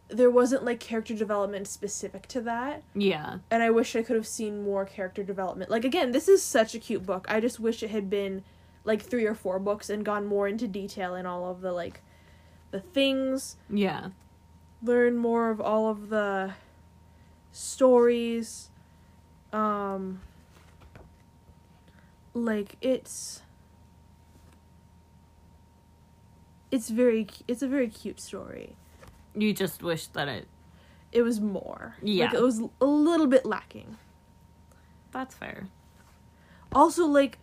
There 0.08 0.30
wasn't 0.30 0.64
like 0.64 0.78
character 0.78 1.14
development 1.14 1.66
specific 1.66 2.28
to 2.28 2.40
that, 2.42 2.84
Yeah. 2.94 3.38
and 3.50 3.60
I 3.64 3.70
wish 3.70 3.96
I 3.96 4.02
could 4.02 4.14
have 4.14 4.26
seen 4.26 4.62
more 4.62 4.84
character 4.84 5.24
development. 5.24 5.68
Like 5.68 5.84
again, 5.84 6.12
this 6.12 6.28
is 6.28 6.42
such 6.44 6.76
a 6.76 6.78
cute 6.78 7.04
book. 7.04 7.26
I 7.28 7.40
just 7.40 7.58
wish 7.58 7.82
it 7.82 7.90
had 7.90 8.08
been 8.08 8.44
like 8.86 9.02
three 9.02 9.26
or 9.26 9.34
four 9.34 9.58
books 9.58 9.90
and 9.90 10.04
gone 10.04 10.24
more 10.24 10.48
into 10.48 10.66
detail 10.66 11.14
in 11.14 11.26
all 11.26 11.50
of 11.50 11.60
the 11.60 11.72
like 11.72 12.00
the 12.70 12.80
things, 12.80 13.56
Yeah. 13.68 14.08
learn 14.82 15.16
more 15.18 15.50
of 15.50 15.60
all 15.60 15.88
of 15.90 16.08
the 16.08 16.52
stories. 17.52 18.70
Um 19.52 20.20
like 22.32 22.76
it's 22.80 23.42
it's 26.70 26.90
very 26.90 27.26
it's 27.48 27.62
a 27.62 27.68
very 27.68 27.88
cute 27.88 28.20
story. 28.20 28.76
You 29.34 29.52
just 29.52 29.82
wish 29.82 30.06
that 30.08 30.28
it. 30.28 30.48
It 31.12 31.22
was 31.22 31.40
more. 31.40 31.96
Yeah. 32.02 32.26
Like 32.26 32.34
it 32.34 32.42
was 32.42 32.62
a 32.80 32.84
little 32.86 33.26
bit 33.26 33.46
lacking. 33.46 33.96
That's 35.12 35.34
fair. 35.34 35.68
also 36.72 37.06
like 37.06 37.38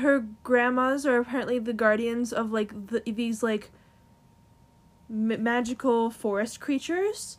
her 0.00 0.26
grandmas 0.42 1.06
are 1.06 1.18
apparently 1.18 1.58
the 1.58 1.72
guardians 1.72 2.32
of 2.32 2.50
like 2.52 2.88
the, 2.88 3.02
these 3.12 3.42
like 3.42 3.70
m- 5.08 5.42
magical 5.42 6.10
forest 6.10 6.58
creatures 6.60 7.38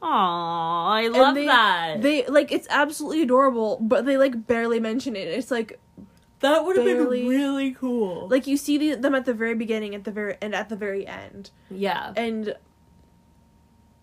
Aw, 0.00 0.88
I 0.92 1.08
love 1.08 1.34
they- 1.34 1.44
that. 1.46 2.02
they 2.02 2.26
like 2.26 2.52
it's 2.52 2.66
absolutely 2.70 3.22
adorable 3.22 3.78
but 3.80 4.06
they 4.06 4.16
like 4.16 4.46
barely 4.46 4.80
mention 4.80 5.14
it 5.16 5.26
it's 5.28 5.50
like 5.50 5.78
that 6.40 6.64
would 6.64 6.76
have 6.76 6.84
been 6.84 7.04
really 7.06 7.72
cool. 7.72 8.28
like 8.28 8.46
you 8.46 8.56
see 8.56 8.78
the, 8.78 8.94
them 8.94 9.14
at 9.14 9.24
the 9.24 9.34
very 9.34 9.54
beginning 9.56 9.94
at 9.96 10.04
the 10.04 10.12
very 10.12 10.36
and 10.40 10.54
at 10.54 10.68
the 10.68 10.76
very 10.76 11.04
end 11.06 11.50
yeah. 11.68 12.12
and 12.16 12.54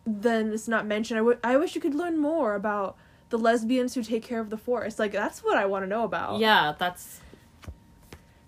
then 0.06 0.52
it's 0.54 0.68
not 0.68 0.86
mentioned 0.86 1.18
I 1.18 1.22
wi- 1.22 1.40
I 1.44 1.58
wish 1.58 1.76
you 1.76 1.82
could 1.82 1.96
learn 1.96 2.18
more 2.18 2.56
about 2.56 2.96
the 3.30 3.38
lesbians 3.40 3.96
who 3.96 4.04
take 4.04 4.24
care 4.24 4.40
of 4.40 4.50
the 4.50 4.58
forest 4.58 5.00
like 5.00 5.12
that's 5.12 5.44
what 5.44 5.58
i 5.58 5.66
want 5.66 5.84
to 5.84 5.88
know 5.88 6.04
about 6.04 6.40
Yeah, 6.40 6.74
that's. 6.78 7.22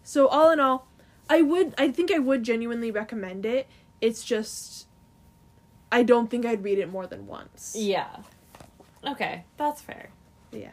So 0.08 0.30
all 0.30 0.52
in 0.52 0.62
all, 0.62 0.88
I 1.30 1.42
would 1.42 1.76
I 1.78 1.92
think 1.92 2.14
I 2.14 2.18
would 2.18 2.44
genuinely 2.44 2.92
recommend 2.92 3.46
it. 3.46 3.68
It's 4.00 4.24
just 4.24 4.88
I 5.92 6.04
don't 6.04 6.32
think 6.32 6.46
I'd 6.46 6.64
read 6.64 6.80
it 6.80 6.90
more 6.90 7.06
than 7.06 7.28
once. 7.28 7.76
Yeah. 7.78 8.16
Okay, 9.06 9.44
that's 9.58 9.82
fair. 9.82 10.12
Yeah. 10.54 10.72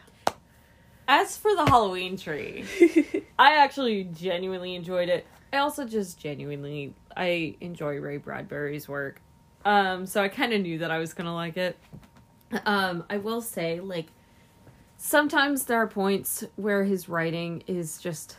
As 1.09 1.37
for 1.37 1.53
the 1.57 1.67
Halloween 1.67 2.17
tree, 2.17 2.65
I 3.39 3.57
actually 3.57 4.05
genuinely 4.05 4.77
enjoyed 4.77 5.09
it. 5.09 5.27
I 5.53 5.57
also 5.57 5.85
just 5.85 6.17
genuinely 6.17 6.95
I 7.17 7.57
enjoy 7.61 7.97
Ray 7.99 8.19
Bradbury's 8.19 8.89
work. 8.89 9.21
Um 9.65 10.07
so 10.07 10.23
I 10.23 10.29
kind 10.29 10.53
of 10.53 10.61
knew 10.61 10.79
that 10.79 10.93
I 10.93 10.99
was 10.99 11.13
going 11.13 11.27
to 11.27 11.33
like 11.33 11.57
it. 11.57 11.77
Um 12.65 13.03
I 13.11 13.17
will 13.17 13.43
say 13.43 13.81
like 13.81 14.13
sometimes 14.97 15.65
there 15.65 15.79
are 15.79 15.89
points 15.89 16.45
where 16.55 16.85
his 16.85 17.09
writing 17.09 17.65
is 17.67 17.99
just 17.99 18.37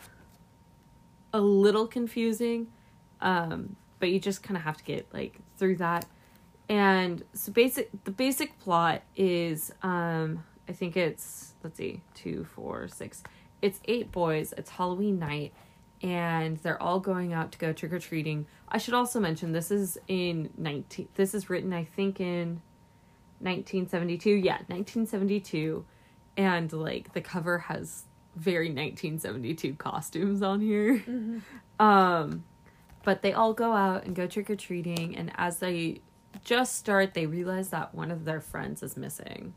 a 1.35 1.41
little 1.41 1.87
confusing. 1.87 2.67
Um 3.21 3.75
but 3.99 4.09
you 4.09 4.19
just 4.19 4.43
kind 4.43 4.57
of 4.57 4.63
have 4.63 4.77
to 4.77 4.83
get 4.83 5.07
like 5.13 5.39
through 5.57 5.77
that. 5.77 6.05
And 6.69 7.23
so 7.33 7.51
basic 7.51 7.89
the 8.03 8.11
basic 8.11 8.57
plot 8.59 9.03
is 9.15 9.71
um 9.83 10.43
I 10.67 10.73
think 10.73 10.97
it's 10.97 11.53
let's 11.63 11.77
see, 11.77 12.01
two, 12.13 12.45
four, 12.55 12.87
six. 12.87 13.23
It's 13.61 13.79
eight 13.85 14.11
boys. 14.11 14.53
It's 14.57 14.69
Halloween 14.69 15.17
night, 15.19 15.53
and 16.01 16.57
they're 16.57 16.81
all 16.81 16.99
going 16.99 17.33
out 17.33 17.51
to 17.53 17.57
go 17.57 17.73
trick 17.73 17.93
or 17.93 17.99
treating. 17.99 18.45
I 18.67 18.77
should 18.77 18.93
also 18.93 19.19
mention 19.19 19.51
this 19.51 19.71
is 19.71 19.97
in 20.07 20.49
nineteen. 20.57 21.07
This 21.15 21.33
is 21.33 21.49
written, 21.49 21.73
I 21.73 21.83
think, 21.83 22.19
in 22.19 22.61
nineteen 23.39 23.87
seventy 23.87 24.17
two. 24.17 24.35
Yeah, 24.35 24.59
nineteen 24.69 25.05
seventy 25.07 25.39
two, 25.39 25.85
and 26.35 26.71
like 26.73 27.13
the 27.13 27.21
cover 27.21 27.59
has 27.59 28.05
very 28.35 28.69
nineteen 28.69 29.19
seventy 29.19 29.53
two 29.53 29.73
costumes 29.75 30.41
on 30.41 30.61
here. 30.61 30.97
Mhm. 30.99 31.41
Um, 31.79 32.43
but 33.03 33.21
they 33.21 33.33
all 33.33 33.53
go 33.53 33.73
out 33.73 34.05
and 34.05 34.15
go 34.15 34.27
trick 34.27 34.49
or 34.49 34.55
treating, 34.55 35.15
and 35.15 35.31
as 35.35 35.59
they 35.59 36.01
just 36.43 36.75
start, 36.75 37.13
they 37.13 37.25
realize 37.25 37.69
that 37.69 37.93
one 37.95 38.11
of 38.11 38.25
their 38.25 38.41
friends 38.41 38.83
is 38.83 38.97
missing. 38.97 39.53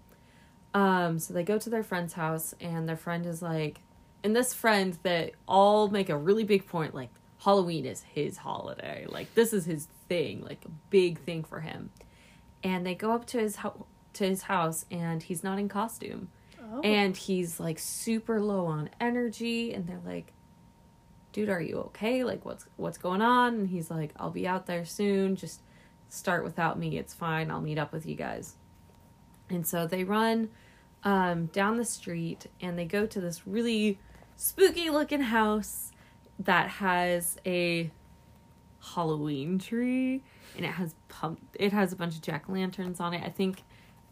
Um, 0.75 1.19
so 1.19 1.33
they 1.35 1.43
go 1.43 1.59
to 1.59 1.71
their 1.71 1.83
friend's 1.83 2.13
house, 2.13 2.55
and 2.61 2.89
their 2.89 2.97
friend 2.97 3.25
is 3.27 3.41
like, 3.43 3.81
and 4.23 4.37
this 4.37 4.53
friend 4.53 4.99
that 5.03 5.33
all 5.47 5.89
make 5.89 6.09
a 6.09 6.17
really 6.17 6.45
big 6.45 6.67
point, 6.67 6.95
like 6.95 7.11
Halloween 7.39 7.87
is 7.87 8.03
his 8.03 8.37
holiday, 8.39 9.07
like 9.09 9.33
this 9.35 9.53
is 9.53 9.65
his 9.65 9.89
thing, 10.09 10.43
like 10.43 10.65
a 10.65 10.71
big 10.91 11.19
thing 11.21 11.43
for 11.43 11.61
him. 11.61 11.91
And 12.63 12.85
they 12.85 12.95
go 12.95 13.13
up 13.13 13.27
to 13.29 13.39
his 13.39 13.57
ho- 13.57 13.87
to 14.15 14.25
his 14.25 14.43
house, 14.43 14.85
and 14.91 15.23
he's 15.23 15.43
not 15.43 15.59
in 15.59 15.69
costume 15.69 16.29
Oh. 16.71 16.81
and 16.83 17.17
he's 17.17 17.59
like 17.59 17.79
super 17.79 18.41
low 18.41 18.67
on 18.67 18.91
energy 19.01 19.73
and 19.73 19.87
they're 19.87 20.03
like 20.05 20.33
dude 21.33 21.49
are 21.49 21.61
you 21.61 21.77
okay? 21.79 22.25
Like 22.25 22.45
what's 22.45 22.67
what's 22.77 22.99
going 22.99 23.23
on? 23.23 23.55
And 23.55 23.69
he's 23.69 23.91
like 23.91 24.13
i'll 24.17 24.31
be 24.31 24.47
out 24.47 24.67
there 24.67 24.85
soon. 24.85 25.37
Just 25.37 25.63
start 26.09 26.45
without 26.45 26.79
me. 26.79 26.99
It's 26.99 27.15
fine. 27.15 27.51
I'll 27.51 27.61
meet 27.61 27.79
up 27.79 27.93
with 27.93 28.07
you 28.07 28.15
guys. 28.15 28.57
And 29.51 29.67
so 29.67 29.87
they 29.87 30.05
run 30.05 30.51
um, 31.05 31.47
down 31.47 31.77
the 31.77 31.85
street 31.85 32.47
and 32.61 32.79
they 32.79 32.85
go 32.85 33.07
to 33.07 33.21
this 33.21 33.47
really 33.47 33.99
spooky 34.37 34.91
looking 34.91 35.21
house 35.21 35.93
that 36.39 36.69
has 36.69 37.39
a 37.47 37.91
halloween 38.81 39.59
tree 39.59 40.23
and 40.57 40.65
it 40.65 40.71
has 40.71 40.95
pump 41.09 41.41
it 41.55 41.73
has 41.73 41.93
a 41.93 41.97
bunch 41.97 42.15
of 42.15 42.23
jack-o'-lanterns 42.23 43.01
on 43.01 43.15
it. 43.15 43.23
I 43.25 43.31
think 43.31 43.63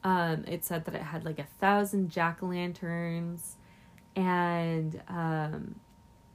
um, 0.06 0.44
it 0.46 0.64
said 0.64 0.84
that 0.84 0.94
it 0.94 1.02
had 1.02 1.24
like 1.24 1.40
a 1.40 1.48
thousand 1.60 2.10
jack 2.10 2.40
o' 2.40 2.46
lanterns, 2.46 3.56
and 4.14 5.02
um, 5.08 5.80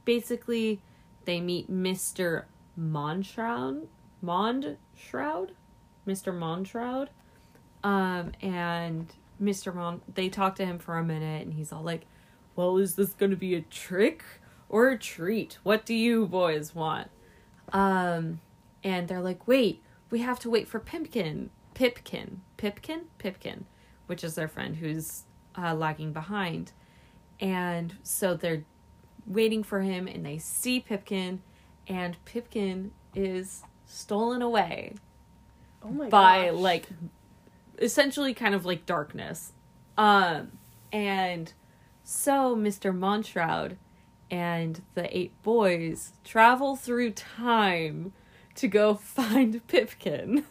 basically 0.04 0.82
they 1.24 1.40
meet 1.40 1.70
Mister 1.70 2.46
Moundshroud, 2.78 3.86
Mond 4.20 4.76
Shroud, 4.94 5.52
Mister 6.04 6.34
Moundshroud, 6.34 7.08
um, 7.82 8.32
and 8.42 9.06
Mister 9.38 9.72
Mon. 9.72 10.02
They 10.12 10.28
talk 10.28 10.56
to 10.56 10.66
him 10.66 10.78
for 10.78 10.98
a 10.98 11.04
minute, 11.04 11.46
and 11.46 11.54
he's 11.54 11.72
all 11.72 11.82
like, 11.82 12.04
"Well, 12.54 12.76
is 12.76 12.94
this 12.96 13.14
going 13.14 13.30
to 13.30 13.38
be 13.38 13.54
a 13.54 13.62
trick 13.62 14.22
or 14.68 14.90
a 14.90 14.98
treat? 14.98 15.56
What 15.62 15.86
do 15.86 15.94
you 15.94 16.26
boys 16.26 16.74
want?" 16.74 17.08
Um, 17.72 18.40
and 18.84 19.08
they're 19.08 19.22
like, 19.22 19.48
"Wait, 19.48 19.82
we 20.10 20.18
have 20.18 20.38
to 20.40 20.50
wait 20.50 20.68
for 20.68 20.78
Pimpkin." 20.78 21.48
Pipkin, 21.74 22.42
Pipkin, 22.56 23.02
Pipkin, 23.18 23.66
which 24.06 24.22
is 24.24 24.34
their 24.34 24.48
friend 24.48 24.76
who's 24.76 25.24
uh, 25.56 25.74
lagging 25.74 26.12
behind. 26.12 26.72
And 27.40 27.96
so 28.02 28.34
they're 28.34 28.64
waiting 29.26 29.62
for 29.62 29.80
him 29.80 30.06
and 30.06 30.24
they 30.24 30.38
see 30.38 30.80
Pipkin, 30.80 31.40
and 31.88 32.16
Pipkin 32.24 32.92
is 33.14 33.62
stolen 33.86 34.40
away 34.40 34.94
oh 35.84 35.88
my 35.90 36.08
by 36.08 36.46
gosh. 36.46 36.54
like 36.54 36.88
essentially 37.78 38.32
kind 38.32 38.54
of 38.54 38.64
like 38.64 38.86
darkness. 38.86 39.52
Um 39.98 40.52
and 40.92 41.52
so 42.04 42.56
Mr. 42.56 42.96
Moundshroud 42.96 43.76
and 44.30 44.80
the 44.94 45.14
eight 45.16 45.32
boys 45.42 46.12
travel 46.24 46.76
through 46.76 47.10
time 47.12 48.12
to 48.54 48.68
go 48.68 48.94
find 49.16 49.66
Pipkin. 49.66 50.44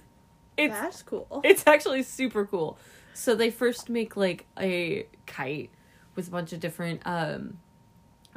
It's 0.62 0.74
That's 0.74 1.04
cool. 1.04 1.42
it's 1.44 1.66
actually 1.68 2.04
super 2.04 2.46
cool. 2.46 2.78
So 3.14 3.36
they 3.36 3.50
first 3.50 3.90
make 3.90 4.16
like 4.16 4.46
a 4.60 5.08
kite 5.26 5.72
with 6.16 6.28
a 6.28 6.32
bunch 6.32 6.54
of 6.54 6.60
different 6.60 7.02
um 7.06 7.58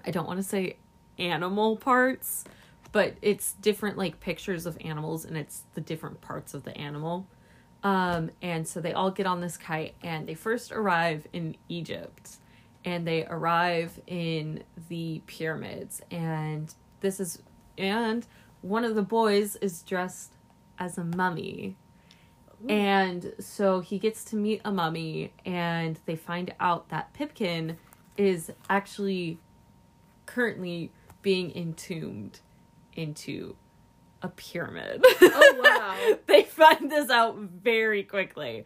I 0.04 0.10
don't 0.10 0.26
want 0.26 0.38
to 0.38 0.42
say 0.42 0.76
animal 1.18 1.76
parts, 1.76 2.44
but 2.92 3.14
it's 3.22 3.52
different 3.54 3.96
like 3.96 4.20
pictures 4.20 4.66
of 4.66 4.76
animals 4.80 5.24
and 5.24 5.36
it's 5.36 5.62
the 5.74 5.80
different 5.80 6.20
parts 6.20 6.54
of 6.54 6.64
the 6.64 6.76
animal. 6.76 7.26
Um 7.82 8.30
and 8.42 8.66
so 8.66 8.80
they 8.80 8.92
all 8.92 9.10
get 9.10 9.26
on 9.26 9.40
this 9.40 9.56
kite 9.56 9.94
and 10.02 10.26
they 10.26 10.34
first 10.34 10.72
arrive 10.72 11.26
in 11.32 11.56
Egypt 11.68 12.36
and 12.84 13.06
they 13.06 13.24
arrive 13.26 14.00
in 14.06 14.62
the 14.88 15.22
pyramids 15.26 16.00
and 16.10 16.74
this 17.00 17.20
is 17.20 17.40
and 17.76 18.26
one 18.62 18.84
of 18.84 18.94
the 18.94 19.02
boys 19.02 19.56
is 19.56 19.82
dressed 19.82 20.32
as 20.78 20.96
a 20.98 21.04
mummy 21.04 21.76
and 22.68 23.32
so 23.38 23.80
he 23.80 23.98
gets 23.98 24.24
to 24.26 24.36
meet 24.36 24.60
a 24.64 24.72
mummy, 24.72 25.32
and 25.44 25.98
they 26.06 26.16
find 26.16 26.54
out 26.60 26.88
that 26.90 27.12
Pipkin 27.14 27.76
is 28.16 28.50
actually 28.68 29.38
currently 30.26 30.90
being 31.22 31.54
entombed 31.56 32.40
into 32.94 33.56
a 34.22 34.28
pyramid. 34.28 35.04
Oh, 35.20 35.60
wow. 35.62 36.16
they 36.26 36.44
find 36.44 36.90
this 36.90 37.10
out 37.10 37.36
very 37.36 38.02
quickly. 38.02 38.64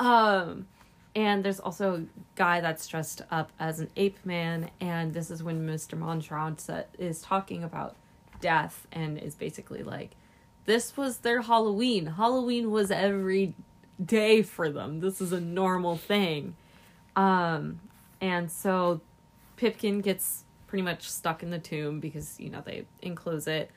Um, 0.00 0.66
and 1.14 1.44
there's 1.44 1.60
also 1.60 1.96
a 1.96 2.02
guy 2.34 2.60
that's 2.60 2.86
dressed 2.88 3.22
up 3.30 3.52
as 3.60 3.80
an 3.80 3.90
ape 3.96 4.18
man, 4.24 4.70
and 4.80 5.12
this 5.12 5.30
is 5.30 5.42
when 5.42 5.66
Mr. 5.66 5.98
Montrond 5.98 6.84
is 6.98 7.20
talking 7.20 7.62
about 7.62 7.96
death 8.40 8.86
and 8.92 9.18
is 9.18 9.34
basically 9.34 9.82
like, 9.82 10.12
this 10.66 10.96
was 10.96 11.18
their 11.18 11.42
Halloween. 11.42 12.06
Halloween 12.06 12.70
was 12.70 12.90
every 12.90 13.54
day 14.04 14.42
for 14.42 14.70
them. 14.70 15.00
This 15.00 15.20
is 15.20 15.32
a 15.32 15.40
normal 15.40 15.96
thing. 15.96 16.56
Um, 17.16 17.80
and 18.20 18.50
so 18.50 19.00
Pipkin 19.56 20.00
gets 20.00 20.44
pretty 20.66 20.82
much 20.82 21.08
stuck 21.08 21.42
in 21.42 21.50
the 21.50 21.58
tomb 21.58 22.00
because, 22.00 22.38
you 22.40 22.50
know, 22.50 22.62
they 22.64 22.86
enclose 23.02 23.46
it. 23.46 23.70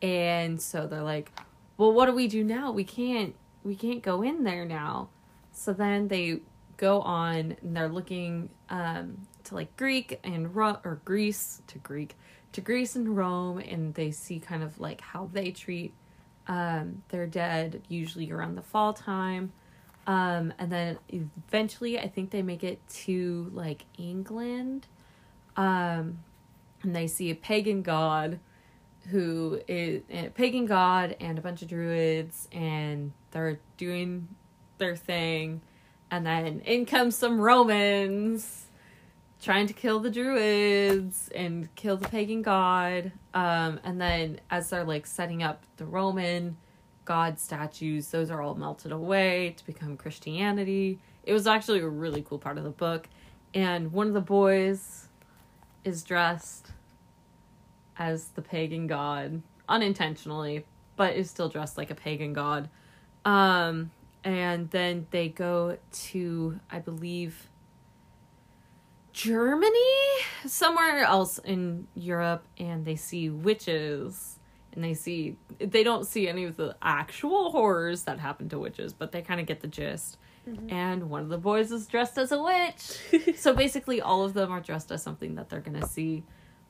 And 0.00 0.60
so 0.60 0.86
they're 0.86 1.02
like, 1.02 1.30
well, 1.76 1.92
what 1.92 2.06
do 2.06 2.12
we 2.12 2.28
do 2.28 2.42
now? 2.42 2.72
We 2.72 2.84
can't, 2.84 3.34
we 3.64 3.74
can't 3.74 4.02
go 4.02 4.22
in 4.22 4.44
there 4.44 4.64
now. 4.64 5.08
So 5.52 5.72
then 5.72 6.08
they 6.08 6.40
go 6.76 7.02
on 7.02 7.56
and 7.60 7.76
they're 7.76 7.88
looking 7.88 8.48
um, 8.70 9.26
to 9.44 9.54
like 9.54 9.76
Greek 9.76 10.18
and 10.24 10.54
Ro- 10.54 10.78
or 10.84 11.00
Greece 11.04 11.60
to 11.66 11.78
Greek 11.78 12.16
to 12.52 12.60
Greece 12.60 12.96
and 12.96 13.16
Rome, 13.16 13.58
and 13.58 13.94
they 13.94 14.10
see 14.10 14.40
kind 14.40 14.62
of 14.62 14.80
like 14.80 15.00
how 15.00 15.30
they 15.32 15.50
treat 15.50 15.92
um, 16.50 17.04
their 17.10 17.28
dead, 17.28 17.80
usually 17.88 18.32
around 18.32 18.56
the 18.56 18.62
fall 18.62 18.92
time. 18.92 19.52
Um, 20.06 20.52
and 20.58 20.70
then 20.70 20.98
eventually, 21.08 21.98
I 21.98 22.08
think 22.08 22.30
they 22.30 22.42
make 22.42 22.64
it 22.64 22.80
to 23.04 23.50
like 23.54 23.84
England, 23.96 24.88
um, 25.56 26.18
and 26.82 26.96
they 26.96 27.06
see 27.06 27.30
a 27.30 27.36
pagan 27.36 27.82
god 27.82 28.40
who 29.10 29.60
is 29.68 30.02
a 30.10 30.30
pagan 30.30 30.66
god 30.66 31.16
and 31.20 31.38
a 31.38 31.40
bunch 31.40 31.62
of 31.62 31.68
druids, 31.68 32.48
and 32.50 33.12
they're 33.30 33.60
doing 33.76 34.26
their 34.78 34.96
thing. 34.96 35.60
And 36.10 36.26
then 36.26 36.62
in 36.64 36.84
comes 36.84 37.14
some 37.14 37.40
Romans 37.40 38.66
trying 39.42 39.66
to 39.66 39.72
kill 39.72 40.00
the 40.00 40.10
druids 40.10 41.30
and 41.34 41.74
kill 41.74 41.96
the 41.96 42.08
pagan 42.08 42.42
god. 42.42 43.12
Um, 43.32 43.80
and 43.84 44.00
then 44.00 44.40
as 44.50 44.70
they're 44.70 44.84
like 44.84 45.06
setting 45.06 45.42
up 45.42 45.64
the 45.76 45.86
Roman 45.86 46.56
god 47.04 47.38
statues, 47.38 48.08
those 48.08 48.30
are 48.30 48.42
all 48.42 48.54
melted 48.54 48.92
away 48.92 49.54
to 49.56 49.66
become 49.66 49.96
Christianity. 49.96 50.98
It 51.24 51.32
was 51.32 51.46
actually 51.46 51.80
a 51.80 51.88
really 51.88 52.22
cool 52.22 52.38
part 52.38 52.58
of 52.58 52.64
the 52.64 52.70
book. 52.70 53.08
And 53.54 53.92
one 53.92 54.06
of 54.08 54.14
the 54.14 54.20
boys 54.20 55.08
is 55.84 56.02
dressed 56.02 56.70
as 57.96 58.28
the 58.28 58.42
pagan 58.42 58.86
god 58.86 59.42
unintentionally, 59.68 60.64
but 60.96 61.14
is 61.14 61.30
still 61.30 61.48
dressed 61.48 61.78
like 61.78 61.90
a 61.90 61.94
pagan 61.94 62.32
god. 62.32 62.68
Um, 63.24 63.90
and 64.22 64.70
then 64.70 65.06
they 65.10 65.28
go 65.28 65.78
to, 65.92 66.60
I 66.70 66.78
believe, 66.78 67.49
Germany, 69.22 69.78
somewhere 70.46 71.04
else 71.04 71.38
in 71.38 71.86
Europe, 71.94 72.46
and 72.58 72.84
they 72.84 72.96
see 72.96 73.28
witches. 73.28 74.38
And 74.72 74.84
they 74.84 74.94
see, 74.94 75.36
they 75.58 75.82
don't 75.82 76.06
see 76.06 76.28
any 76.28 76.44
of 76.44 76.56
the 76.56 76.76
actual 76.80 77.50
horrors 77.50 78.04
that 78.04 78.20
happen 78.20 78.48
to 78.50 78.58
witches, 78.58 78.92
but 78.92 79.12
they 79.12 79.20
kind 79.20 79.40
of 79.40 79.46
get 79.46 79.60
the 79.60 79.68
gist. 79.68 80.16
And 80.68 81.10
one 81.10 81.22
of 81.22 81.28
the 81.28 81.38
boys 81.38 81.70
is 81.70 81.86
dressed 81.86 82.18
as 82.18 82.32
a 82.32 82.42
witch. 82.42 83.36
so 83.36 83.54
basically, 83.54 84.00
all 84.00 84.24
of 84.24 84.32
them 84.32 84.50
are 84.50 84.60
dressed 84.60 84.90
as 84.90 85.02
something 85.02 85.34
that 85.34 85.48
they're 85.48 85.60
going 85.60 85.80
to 85.80 85.86
see. 85.86 86.24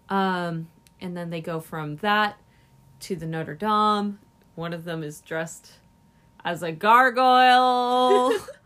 Um, 0.09 0.69
and 1.01 1.17
then 1.17 1.31
they 1.31 1.41
go 1.41 1.61
from 1.61 1.97
that 1.97 2.39
to 3.01 3.17
the 3.17 3.27
Notre 3.27 3.55
Dame. 3.55 4.19
One 4.55 4.73
of 4.73 4.85
them 4.85 5.03
is 5.03 5.21
dressed 5.21 5.73
as 6.45 6.63
a 6.63 6.73
gargoyle. 6.73 8.33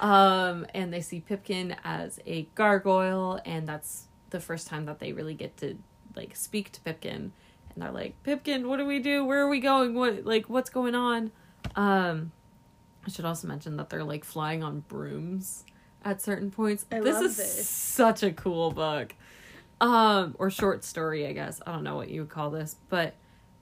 um, 0.00 0.66
and 0.74 0.92
they 0.92 1.00
see 1.00 1.20
Pipkin 1.20 1.76
as 1.84 2.18
a 2.26 2.42
gargoyle, 2.54 3.40
and 3.44 3.68
that's 3.68 4.06
the 4.30 4.40
first 4.40 4.66
time 4.66 4.86
that 4.86 4.98
they 4.98 5.12
really 5.12 5.34
get 5.34 5.56
to 5.58 5.76
like 6.16 6.34
speak 6.34 6.72
to 6.72 6.80
Pipkin. 6.80 7.32
And 7.74 7.82
they're 7.82 7.92
like, 7.92 8.20
Pipkin, 8.24 8.66
what 8.66 8.78
do 8.78 8.86
we 8.86 8.98
do? 8.98 9.24
Where 9.24 9.40
are 9.40 9.48
we 9.48 9.60
going? 9.60 9.94
What 9.94 10.24
like 10.24 10.48
what's 10.48 10.70
going 10.70 10.94
on? 10.94 11.30
Um, 11.76 12.32
I 13.06 13.10
should 13.10 13.24
also 13.24 13.46
mention 13.46 13.76
that 13.76 13.90
they're 13.90 14.04
like 14.04 14.24
flying 14.24 14.64
on 14.64 14.80
brooms 14.80 15.64
at 16.04 16.20
certain 16.20 16.50
points. 16.50 16.86
I 16.90 17.00
this 17.00 17.20
is 17.20 17.36
this. 17.36 17.68
such 17.68 18.22
a 18.22 18.32
cool 18.32 18.72
book. 18.72 19.14
Um, 19.82 20.34
or 20.38 20.50
short 20.50 20.84
story, 20.84 21.26
I 21.26 21.32
guess. 21.32 21.60
I 21.66 21.72
don't 21.72 21.84
know 21.84 21.96
what 21.96 22.10
you 22.10 22.22
would 22.22 22.30
call 22.30 22.50
this, 22.50 22.76
but 22.88 23.14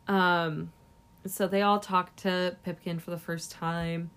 um 0.07 0.72
so 1.27 1.46
they 1.46 1.62
all 1.62 1.81
talk 1.81 2.14
to 2.16 2.57
Pipkin 2.64 2.98
for 3.01 3.11
the 3.11 3.18
first 3.18 3.51
time, 3.51 4.11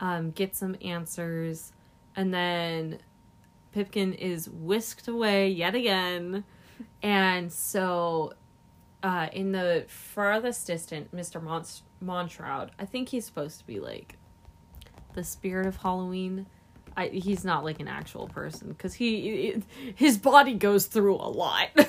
um, 0.00 0.30
get 0.30 0.54
some 0.54 0.76
answers, 0.82 1.72
and 2.14 2.32
then 2.32 2.98
Pipkin 3.72 4.14
is 4.14 4.48
whisked 4.48 5.08
away 5.08 5.48
yet 5.48 5.74
again. 5.74 6.44
And 7.02 7.52
so, 7.52 8.34
uh, 9.02 9.28
in 9.32 9.52
the 9.52 9.84
farthest 9.88 10.66
distant, 10.66 11.14
Mr. 11.14 11.42
Mont- 11.42 11.82
Montroud, 12.04 12.70
I 12.78 12.84
think 12.84 13.08
he's 13.08 13.24
supposed 13.24 13.58
to 13.60 13.66
be 13.66 13.80
like 13.80 14.16
the 15.14 15.24
spirit 15.24 15.66
of 15.66 15.76
Halloween. 15.76 16.46
I, 16.96 17.08
he's 17.08 17.44
not 17.44 17.64
like 17.64 17.80
an 17.80 17.88
actual 17.88 18.28
person 18.28 18.68
because 18.68 18.94
he 18.94 19.62
his 19.94 20.16
body 20.16 20.54
goes 20.54 20.86
through 20.86 21.16
a 21.16 21.28
lot. 21.28 21.68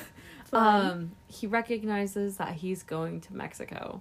Um, 0.50 1.12
he 1.26 1.46
recognizes 1.46 2.38
that 2.38 2.54
he's 2.54 2.82
going 2.82 3.20
to 3.22 3.34
Mexico, 3.34 4.00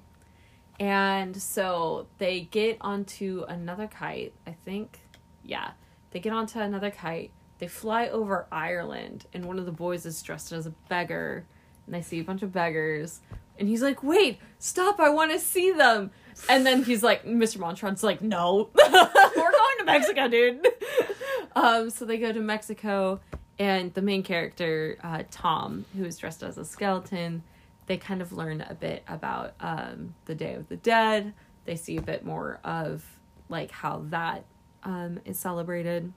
and 0.79 1.35
so 1.35 2.07
they 2.17 2.41
get 2.41 2.77
onto 2.81 3.45
another 3.47 3.87
kite. 3.87 4.33
I 4.45 4.51
think, 4.51 4.99
yeah, 5.43 5.71
they 6.11 6.19
get 6.19 6.33
onto 6.33 6.59
another 6.59 6.91
kite. 6.91 7.31
They 7.59 7.67
fly 7.67 8.07
over 8.09 8.45
Ireland, 8.51 9.25
and 9.33 9.45
one 9.45 9.57
of 9.57 9.65
the 9.65 9.71
boys 9.71 10.05
is 10.05 10.21
dressed 10.21 10.51
as 10.51 10.67
a 10.67 10.71
beggar, 10.89 11.45
and 11.85 11.95
they 11.95 12.01
see 12.01 12.19
a 12.19 12.23
bunch 12.23 12.43
of 12.43 12.51
beggars. 12.51 13.21
And 13.57 13.67
he's 13.67 13.81
like, 13.81 14.03
"Wait, 14.03 14.39
stop! 14.59 14.99
I 14.99 15.09
want 15.09 15.31
to 15.31 15.39
see 15.39 15.71
them." 15.71 16.11
And 16.47 16.63
then 16.63 16.83
he's 16.83 17.01
like, 17.01 17.25
"Mr. 17.25 17.57
Montrond's 17.57 18.03
like, 18.03 18.21
no, 18.21 18.69
we're 18.75 19.51
going 19.51 19.77
to 19.79 19.83
Mexico, 19.85 20.27
dude." 20.27 20.67
um, 21.55 21.89
so 21.89 22.05
they 22.05 22.19
go 22.19 22.31
to 22.31 22.39
Mexico, 22.39 23.19
and 23.57 23.91
the 23.95 24.03
main 24.03 24.21
character, 24.21 24.99
uh, 25.03 25.23
Tom, 25.31 25.85
who 25.95 26.05
is 26.05 26.17
dressed 26.17 26.43
as 26.43 26.59
a 26.59 26.65
skeleton, 26.65 27.41
they 27.87 27.97
kind 27.97 28.21
of 28.21 28.31
learn 28.31 28.61
a 28.61 28.75
bit 28.75 29.03
about 29.07 29.53
um, 29.59 30.13
the 30.25 30.35
Day 30.35 30.53
of 30.53 30.69
the 30.69 30.75
Dead. 30.75 31.33
They 31.65 31.75
see 31.75 31.97
a 31.97 32.01
bit 32.01 32.25
more 32.25 32.59
of 32.63 33.03
like 33.49 33.71
how 33.71 34.03
that 34.09 34.45
um, 34.83 35.19
is 35.25 35.39
celebrated. 35.39 36.13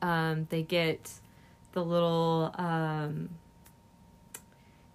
Um, 0.00 0.46
they 0.50 0.62
get 0.62 1.10
the 1.72 1.84
little, 1.84 2.52
um, 2.56 3.30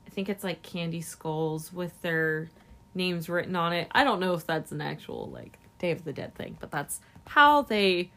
I 0.05 0.09
think 0.11 0.29
it's 0.29 0.43
like 0.43 0.61
candy 0.61 1.01
skulls 1.01 1.73
with 1.73 1.99
their 2.01 2.49
names 2.93 3.29
written 3.29 3.55
on 3.55 3.73
it. 3.73 3.87
I 3.91 4.03
don't 4.03 4.19
know 4.19 4.33
if 4.33 4.45
that's 4.45 4.71
an 4.71 4.81
actual 4.81 5.29
like 5.31 5.57
Day 5.79 5.91
of 5.91 6.03
the 6.03 6.13
Dead 6.13 6.35
thing, 6.35 6.57
but 6.59 6.71
that's 6.71 6.99
how 7.25 7.61
they, 7.61 8.11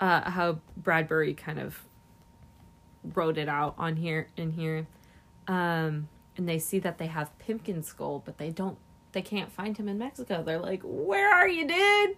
uh, 0.00 0.30
how 0.30 0.60
Bradbury 0.76 1.34
kind 1.34 1.58
of 1.58 1.78
wrote 3.14 3.38
it 3.38 3.48
out 3.48 3.74
on 3.78 3.96
here 3.96 4.28
in 4.36 4.50
here. 4.52 4.86
Um, 5.48 6.08
and 6.36 6.48
they 6.48 6.58
see 6.58 6.78
that 6.80 6.98
they 6.98 7.06
have 7.06 7.30
Pimpkin's 7.38 7.86
skull, 7.88 8.22
but 8.24 8.38
they 8.38 8.50
don't 8.50 8.78
they 9.12 9.22
can't 9.22 9.50
find 9.50 9.76
him 9.76 9.88
in 9.88 9.98
Mexico. 9.98 10.42
They're 10.42 10.60
like, 10.60 10.82
"Where 10.84 11.32
are 11.32 11.48
you, 11.48 11.66
dude?" 11.66 12.16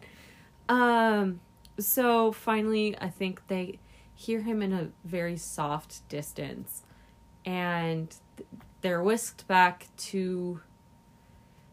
Um 0.68 1.40
so 1.78 2.32
finally 2.32 2.96
I 3.00 3.08
think 3.08 3.46
they 3.48 3.78
hear 4.14 4.42
him 4.42 4.62
in 4.62 4.72
a 4.72 4.88
very 5.04 5.36
soft 5.36 6.06
distance 6.08 6.82
and 7.44 8.14
they're 8.82 9.02
whisked 9.02 9.46
back 9.48 9.88
to 9.96 10.60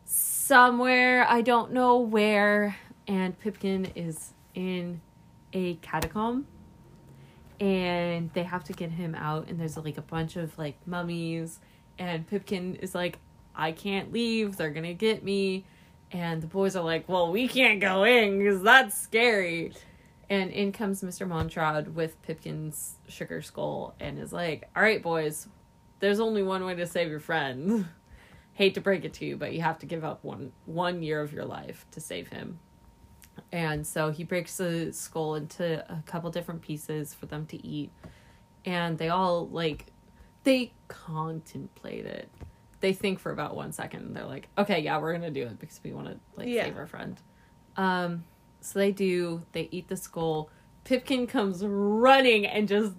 somewhere 0.05 1.25
I 1.27 1.41
don't 1.41 1.71
know 1.71 1.99
where 1.99 2.77
and 3.07 3.37
Pipkin 3.39 3.91
is 3.95 4.33
in 4.55 5.01
a 5.53 5.75
catacomb 5.75 6.47
and 7.59 8.31
they 8.33 8.43
have 8.43 8.63
to 8.63 8.73
get 8.73 8.91
him 8.91 9.13
out 9.15 9.47
and 9.47 9.59
there's 9.59 9.77
like 9.77 9.97
a 9.97 10.01
bunch 10.01 10.35
of 10.35 10.57
like 10.57 10.75
mummies 10.87 11.59
and 11.99 12.25
Pipkin 12.25 12.75
is 12.75 12.95
like 12.95 13.19
I 13.55 13.73
can't 13.73 14.11
leave. 14.13 14.55
They're 14.55 14.71
to 14.73 14.93
get 14.93 15.23
me. 15.23 15.65
And 16.11 16.41
the 16.41 16.47
boys 16.47 16.75
are 16.75 16.83
like 16.83 17.07
well 17.07 17.31
we 17.31 17.47
can't 17.47 17.79
go 17.79 18.03
in 18.03 18.43
cuz 18.43 18.61
that's 18.61 18.99
scary. 18.99 19.73
And 20.29 20.51
in 20.51 20.71
comes 20.71 21.01
Mr. 21.01 21.27
Montrod 21.27 21.93
with 21.93 22.21
Pipkin's 22.23 22.95
sugar 23.07 23.41
skull 23.41 23.93
and 23.99 24.17
is 24.17 24.33
like 24.33 24.67
all 24.75 24.81
right 24.81 25.03
boys 25.03 25.47
there's 25.99 26.21
only 26.21 26.41
one 26.41 26.65
way 26.65 26.75
to 26.75 26.87
save 26.87 27.09
your 27.09 27.19
friend. 27.19 27.85
Hate 28.53 28.73
to 28.73 28.81
break 28.81 29.05
it 29.05 29.13
to 29.15 29.25
you 29.25 29.37
but 29.37 29.53
you 29.53 29.61
have 29.61 29.79
to 29.79 29.85
give 29.85 30.03
up 30.03 30.23
one 30.23 30.53
one 30.65 31.03
year 31.03 31.21
of 31.21 31.33
your 31.33 31.45
life 31.45 31.85
to 31.91 31.99
save 31.99 32.29
him. 32.29 32.59
And 33.51 33.85
so 33.85 34.11
he 34.11 34.23
breaks 34.23 34.57
the 34.57 34.91
skull 34.93 35.35
into 35.35 35.79
a 35.91 36.03
couple 36.05 36.29
different 36.29 36.61
pieces 36.61 37.13
for 37.13 37.25
them 37.25 37.45
to 37.47 37.65
eat. 37.65 37.91
And 38.65 38.97
they 38.97 39.09
all 39.09 39.47
like 39.47 39.87
they 40.43 40.71
contemplate 40.87 42.05
it 42.05 42.29
they 42.81 42.93
think 42.93 43.19
for 43.19 43.31
about 43.33 43.55
one 43.57 43.73
second 43.73 44.03
and 44.05 44.15
they're 44.15 44.23
like, 44.25 44.47
okay, 44.57 44.79
yeah, 44.79 44.97
we're 44.99 45.11
gonna 45.11 45.29
do 45.29 45.41
it 45.43 45.59
because 45.59 45.81
we 45.83 45.91
want 45.91 46.07
to 46.07 46.17
like 46.37 46.47
Yeah. 46.47 46.63
save 46.63 46.77
our 46.77 46.87
friend. 46.87 47.17
Um, 47.75 48.23
so 48.61 48.79
they 48.79 48.93
do. 48.93 49.41
They 49.51 49.67
eat 49.69 49.89
the 49.89 49.97
skull. 49.97 50.49
Pipkin 50.85 51.27
comes 51.27 51.61
running 51.65 52.45
and 52.47 52.69
just 52.69 52.93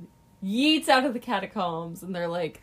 yeets 0.44 0.90
out 0.90 1.06
of 1.06 1.14
the 1.14 1.18
catacombs, 1.18 2.02
and 2.02 2.14
they're 2.14 2.28
like, 2.28 2.60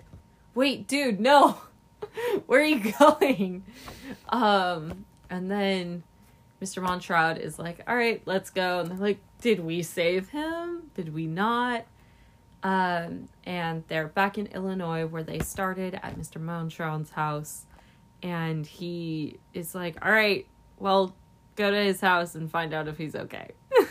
"Wait, 0.53 0.87
dude, 0.87 1.19
no, 1.19 1.57
where 2.45 2.61
are 2.61 2.63
you 2.63 2.93
going?" 2.99 3.63
Um, 4.29 5.05
and 5.31 5.49
then 5.49 6.03
Mr. 6.61 6.83
Moundshroud 6.85 7.39
is 7.39 7.57
like, 7.57 7.81
"All 7.87 7.95
right, 7.95 8.21
let's 8.27 8.51
go." 8.51 8.79
And 8.81 8.91
they're 8.91 8.97
like, 8.97 9.19
"Did 9.41 9.59
we 9.61 9.81
save 9.81 10.29
him? 10.29 10.91
Did 10.93 11.15
we 11.15 11.25
not?" 11.25 11.85
Um, 12.63 13.29
and 13.43 13.83
they're 13.87 14.07
back 14.07 14.37
in 14.37 14.47
Illinois 14.47 15.05
where 15.05 15.23
they 15.23 15.39
started 15.39 15.95
at 15.95 16.17
Mr. 16.17 16.41
Moundshroud's 16.41 17.11
house, 17.11 17.65
and 18.23 18.65
he 18.65 19.39
is 19.53 19.75
like, 19.75 20.03
"All 20.03 20.11
right, 20.11 20.47
well, 20.79 21.15
go 21.55 21.69
to 21.69 21.77
his 21.77 22.01
house 22.01 22.35
and 22.35 22.49
find 22.49 22.73
out 22.73 22.87
if 22.87 22.97
he's 22.97 23.15
okay." 23.15 23.51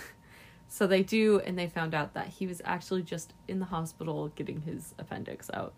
so 0.68 0.86
they 0.86 1.02
do, 1.02 1.40
and 1.40 1.56
they 1.58 1.68
found 1.68 1.94
out 1.94 2.14
that 2.14 2.26
he 2.26 2.46
was 2.46 2.60
actually 2.64 3.02
just 3.02 3.34
in 3.46 3.60
the 3.60 3.66
hospital 3.66 4.28
getting 4.34 4.62
his 4.62 4.94
appendix 4.98 5.48
out, 5.54 5.72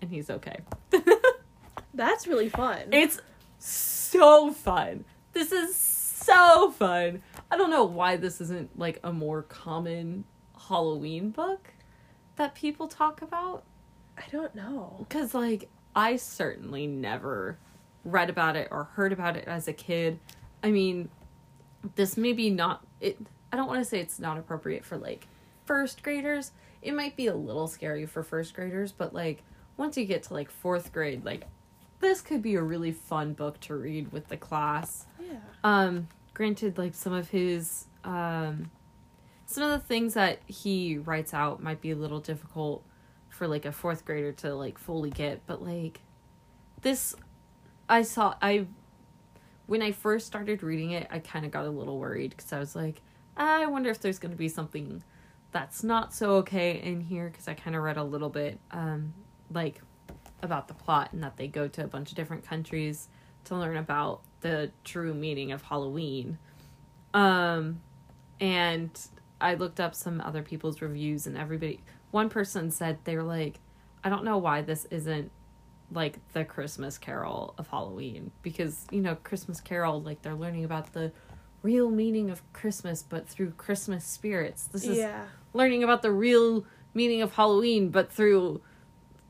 and 0.00 0.10
he's 0.10 0.30
okay. 0.30 0.60
That's 1.94 2.26
really 2.26 2.48
fun. 2.48 2.88
It's 2.92 3.20
so 3.58 4.52
fun. 4.52 5.04
This 5.32 5.52
is 5.52 5.76
so 5.76 6.70
fun. 6.70 7.22
I 7.50 7.56
don't 7.56 7.70
know 7.70 7.84
why 7.84 8.16
this 8.16 8.40
isn't 8.40 8.78
like 8.78 9.00
a 9.04 9.12
more 9.12 9.42
common 9.42 10.24
Halloween 10.68 11.30
book 11.30 11.72
that 12.36 12.54
people 12.54 12.88
talk 12.88 13.22
about 13.22 13.64
I 14.16 14.24
don't 14.30 14.54
know. 14.54 15.06
cuz 15.08 15.34
like 15.34 15.68
I 15.94 16.16
certainly 16.16 16.86
never 16.86 17.58
read 18.04 18.30
about 18.30 18.56
it 18.56 18.68
or 18.70 18.84
heard 18.84 19.12
about 19.12 19.36
it 19.36 19.48
as 19.48 19.66
a 19.66 19.72
kid. 19.72 20.20
I 20.62 20.70
mean, 20.70 21.08
this 21.96 22.16
may 22.16 22.32
be 22.32 22.50
not 22.50 22.84
it 23.00 23.18
I 23.52 23.56
don't 23.56 23.68
want 23.68 23.80
to 23.80 23.84
say 23.84 24.00
it's 24.00 24.18
not 24.18 24.38
appropriate 24.38 24.84
for 24.84 24.96
like 24.96 25.26
first 25.64 26.02
graders. 26.02 26.52
It 26.82 26.94
might 26.94 27.16
be 27.16 27.26
a 27.26 27.34
little 27.34 27.66
scary 27.68 28.06
for 28.06 28.22
first 28.22 28.54
graders, 28.54 28.92
but 28.92 29.14
like 29.14 29.42
once 29.76 29.96
you 29.96 30.04
get 30.04 30.24
to 30.24 30.34
like 30.34 30.50
4th 30.62 30.92
grade, 30.92 31.24
like 31.24 31.46
this 32.00 32.20
could 32.20 32.42
be 32.42 32.54
a 32.54 32.62
really 32.62 32.92
fun 32.92 33.32
book 33.32 33.58
to 33.60 33.74
read 33.74 34.12
with 34.12 34.28
the 34.28 34.36
class. 34.36 35.06
Yeah. 35.20 35.38
Um, 35.64 36.08
granted, 36.34 36.78
like 36.78 36.94
some 36.94 37.12
of 37.12 37.30
his 37.30 37.86
um, 38.04 38.70
some 39.46 39.62
of 39.62 39.70
the 39.70 39.86
things 39.86 40.14
that 40.14 40.40
he 40.46 40.98
writes 40.98 41.32
out 41.32 41.62
might 41.62 41.80
be 41.80 41.92
a 41.92 41.96
little 41.96 42.20
difficult 42.20 42.84
for 43.28 43.46
like 43.46 43.64
a 43.64 43.72
fourth 43.72 44.04
grader 44.04 44.32
to 44.32 44.54
like 44.54 44.76
fully 44.76 45.10
get, 45.10 45.46
but 45.46 45.62
like 45.62 46.00
this, 46.82 47.14
I 47.88 48.02
saw 48.02 48.34
I 48.42 48.66
when 49.66 49.82
I 49.82 49.92
first 49.92 50.26
started 50.26 50.62
reading 50.62 50.92
it, 50.92 51.06
I 51.10 51.20
kind 51.20 51.44
of 51.44 51.52
got 51.52 51.64
a 51.64 51.70
little 51.70 51.98
worried 51.98 52.34
because 52.36 52.52
I 52.52 52.58
was 52.58 52.74
like, 52.74 53.00
I 53.36 53.66
wonder 53.66 53.90
if 53.90 54.00
there's 54.00 54.18
going 54.18 54.32
to 54.32 54.36
be 54.36 54.48
something 54.48 55.02
that's 55.52 55.82
not 55.84 56.12
so 56.12 56.36
okay 56.36 56.80
in 56.80 57.00
here 57.00 57.28
because 57.28 57.48
I 57.48 57.54
kind 57.54 57.76
of 57.76 57.82
read 57.82 57.96
a 57.96 58.04
little 58.04 58.28
bit 58.28 58.58
um 58.72 59.14
like 59.52 59.80
about 60.42 60.68
the 60.68 60.74
plot 60.74 61.12
and 61.12 61.22
that 61.22 61.36
they 61.36 61.46
go 61.46 61.68
to 61.68 61.84
a 61.84 61.86
bunch 61.86 62.10
of 62.10 62.16
different 62.16 62.44
countries 62.44 63.08
to 63.44 63.56
learn 63.56 63.76
about 63.76 64.22
the 64.40 64.70
true 64.84 65.14
meaning 65.14 65.52
of 65.52 65.62
Halloween. 65.62 66.38
Um 67.14 67.80
and 68.40 68.90
I 69.40 69.54
looked 69.54 69.80
up 69.80 69.94
some 69.94 70.20
other 70.20 70.42
people's 70.42 70.80
reviews 70.80 71.26
and 71.26 71.36
everybody 71.36 71.80
one 72.10 72.28
person 72.28 72.70
said 72.70 72.98
they 73.04 73.16
were 73.16 73.22
like 73.22 73.60
I 74.02 74.08
don't 74.08 74.24
know 74.24 74.38
why 74.38 74.62
this 74.62 74.86
isn't 74.90 75.30
like 75.92 76.18
the 76.32 76.44
Christmas 76.44 76.98
Carol 76.98 77.54
of 77.58 77.68
Halloween 77.68 78.30
because 78.42 78.86
you 78.90 79.00
know 79.00 79.16
Christmas 79.16 79.60
Carol 79.60 80.00
like 80.00 80.22
they're 80.22 80.34
learning 80.34 80.64
about 80.64 80.92
the 80.92 81.12
real 81.62 81.90
meaning 81.90 82.30
of 82.30 82.40
Christmas 82.52 83.02
but 83.02 83.28
through 83.28 83.50
Christmas 83.52 84.04
spirits. 84.04 84.64
This 84.64 84.84
is 84.84 84.98
yeah. 84.98 85.24
learning 85.52 85.82
about 85.82 86.02
the 86.02 86.12
real 86.12 86.64
meaning 86.94 87.22
of 87.22 87.34
Halloween, 87.34 87.90
but 87.90 88.10
through 88.10 88.60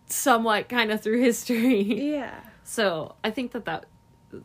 somewhat 0.06 0.68
kind 0.68 0.90
of 0.90 1.00
through 1.02 1.20
history. 1.20 1.82
Yeah. 2.16 2.40
so 2.62 3.16
I 3.24 3.30
think 3.30 3.52
that 3.52 3.64
that 3.64 3.86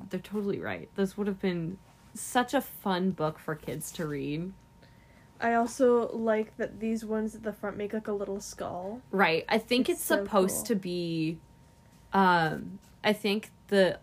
they're 0.09 0.19
totally 0.19 0.59
right. 0.59 0.89
This 0.95 1.17
would 1.17 1.27
have 1.27 1.39
been 1.39 1.77
such 2.13 2.53
a 2.53 2.61
fun 2.61 3.11
book 3.11 3.39
for 3.39 3.55
kids 3.55 3.91
to 3.93 4.07
read. 4.07 4.51
I 5.41 5.55
also 5.55 6.11
like 6.15 6.55
that 6.57 6.79
these 6.79 7.03
ones 7.03 7.35
at 7.35 7.43
the 7.43 7.53
front 7.53 7.77
make 7.77 7.93
like 7.93 8.07
a 8.07 8.13
little 8.13 8.39
skull. 8.39 9.01
Right. 9.11 9.43
I 9.49 9.57
think 9.57 9.89
It's 9.89 9.99
it's, 9.99 10.07
so 10.07 10.23
supposed 10.23 10.57
cool. 10.57 10.65
to 10.65 10.75
be 10.75 11.39
um 12.13 12.79
I 13.03 13.13
think 13.13 13.49
the 13.67 13.99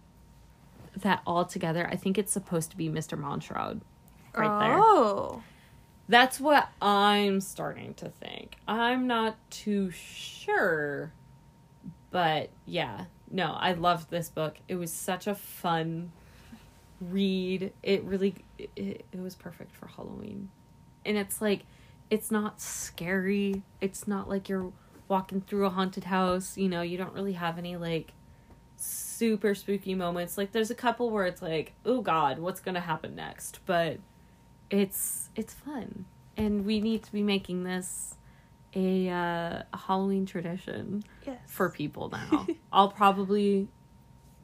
that 0.97 1.23
all 1.27 1.45
together, 1.45 1.87
I 1.87 1.97
think 1.97 2.19
it's 2.19 2.33
supposed 2.33 2.71
to 2.73 2.77
be 2.77 2.89
Mr. 2.89 3.17
Moundshroud 3.19 3.81
right 4.37 4.67
there. 4.67 4.79
Oh. 4.79 5.43
That's 6.09 6.41
what 6.41 6.69
I'm 6.81 7.41
starting 7.41 7.95
to 7.95 8.09
think. 8.09 8.57
I'm 8.67 9.07
not 9.07 9.37
too 9.51 9.91
sure. 9.91 11.13
But 12.11 12.49
yeah, 12.65 13.05
no, 13.31 13.53
I 13.53 13.73
loved 13.73 14.11
this 14.11 14.31
book. 14.31 14.57
It 14.67 14.77
was 14.77 14.91
such 14.91 15.27
a 15.27 15.35
fun 15.35 16.13
read. 17.01 17.73
It 17.83 18.03
really 18.05 18.35
it, 18.59 19.05
it 19.13 19.21
was 19.21 19.35
perfect 19.35 19.75
for 19.75 19.87
Halloween. 19.87 20.49
And 21.09 21.17
it's 21.19 21.41
like 21.43 21.63
it's 22.11 22.31
not 22.31 22.61
scary. 22.61 23.63
It's 23.81 24.07
not 24.07 24.29
like 24.29 24.49
you're 24.49 24.73
walking 25.09 25.41
through 25.41 25.67
a 25.67 25.71
haunted 25.71 26.05
house, 26.05 26.57
you 26.57 26.69
know, 26.69 26.83
you 26.83 26.97
don't 26.99 27.15
really 27.15 27.33
have 27.33 27.59
any 27.59 27.77
like 27.77 28.13
super 28.77 29.55
spooky 29.55 29.95
moments. 29.95 30.39
Like 30.39 30.53
there's 30.53 30.71
a 30.71 30.75
couple 30.75 31.11
where 31.11 31.27
it's 31.27 31.43
like, 31.43 31.73
"Oh 31.85 32.01
god, 32.03 32.39
what's 32.39 32.61
going 32.61 32.75
to 32.77 32.81
happen 32.81 33.15
next?" 33.17 33.61
But 33.67 33.99
it's 34.71 35.31
it's 35.35 35.55
fun 35.55 36.05
and 36.37 36.67
we 36.67 36.79
need 36.81 37.03
to 37.03 37.11
be 37.11 37.23
making 37.23 37.65
this 37.65 38.15
a 38.75 39.09
uh, 39.09 39.63
a 39.73 39.77
Halloween 39.87 40.27
tradition 40.27 41.03
Yes. 41.27 41.39
for 41.47 41.71
people 41.71 42.09
now. 42.13 42.47
I'll 42.73 42.91
probably 42.91 43.69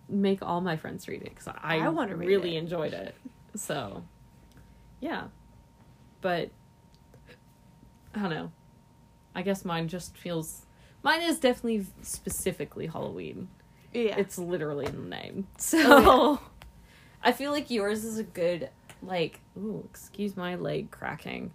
make 0.09 0.43
all 0.43 0.61
my 0.61 0.77
friends 0.77 1.07
read 1.09 1.23
it 1.23 1.31
because 1.31 1.49
I, 1.49 1.79
I 1.79 2.05
really 2.13 2.57
it. 2.57 2.61
enjoyed 2.61 2.93
it. 2.93 3.15
So, 3.55 4.03
yeah, 5.01 5.25
but 6.25 6.49
I 8.15 8.21
don't 8.21 8.31
know. 8.31 8.51
I 9.35 9.43
guess 9.43 9.63
mine 9.63 9.89
just 9.89 10.17
feels 10.17 10.65
mine 11.03 11.21
is 11.21 11.39
definitely 11.39 11.85
specifically 12.01 12.87
Halloween. 12.87 13.49
Yeah. 13.93 14.17
It's 14.17 14.39
literally 14.39 14.87
in 14.87 14.97
the 15.03 15.09
name. 15.17 15.47
So 15.59 15.79
Oh, 15.85 16.41
I 17.23 17.33
feel 17.33 17.53
like 17.53 17.71
yours 17.71 18.05
is 18.05 18.19
a 18.19 18.23
good 18.25 18.71
like 19.03 19.41
ooh, 19.59 19.87
excuse 19.91 20.35
my 20.35 20.55
leg 20.55 20.91
cracking. 20.91 21.53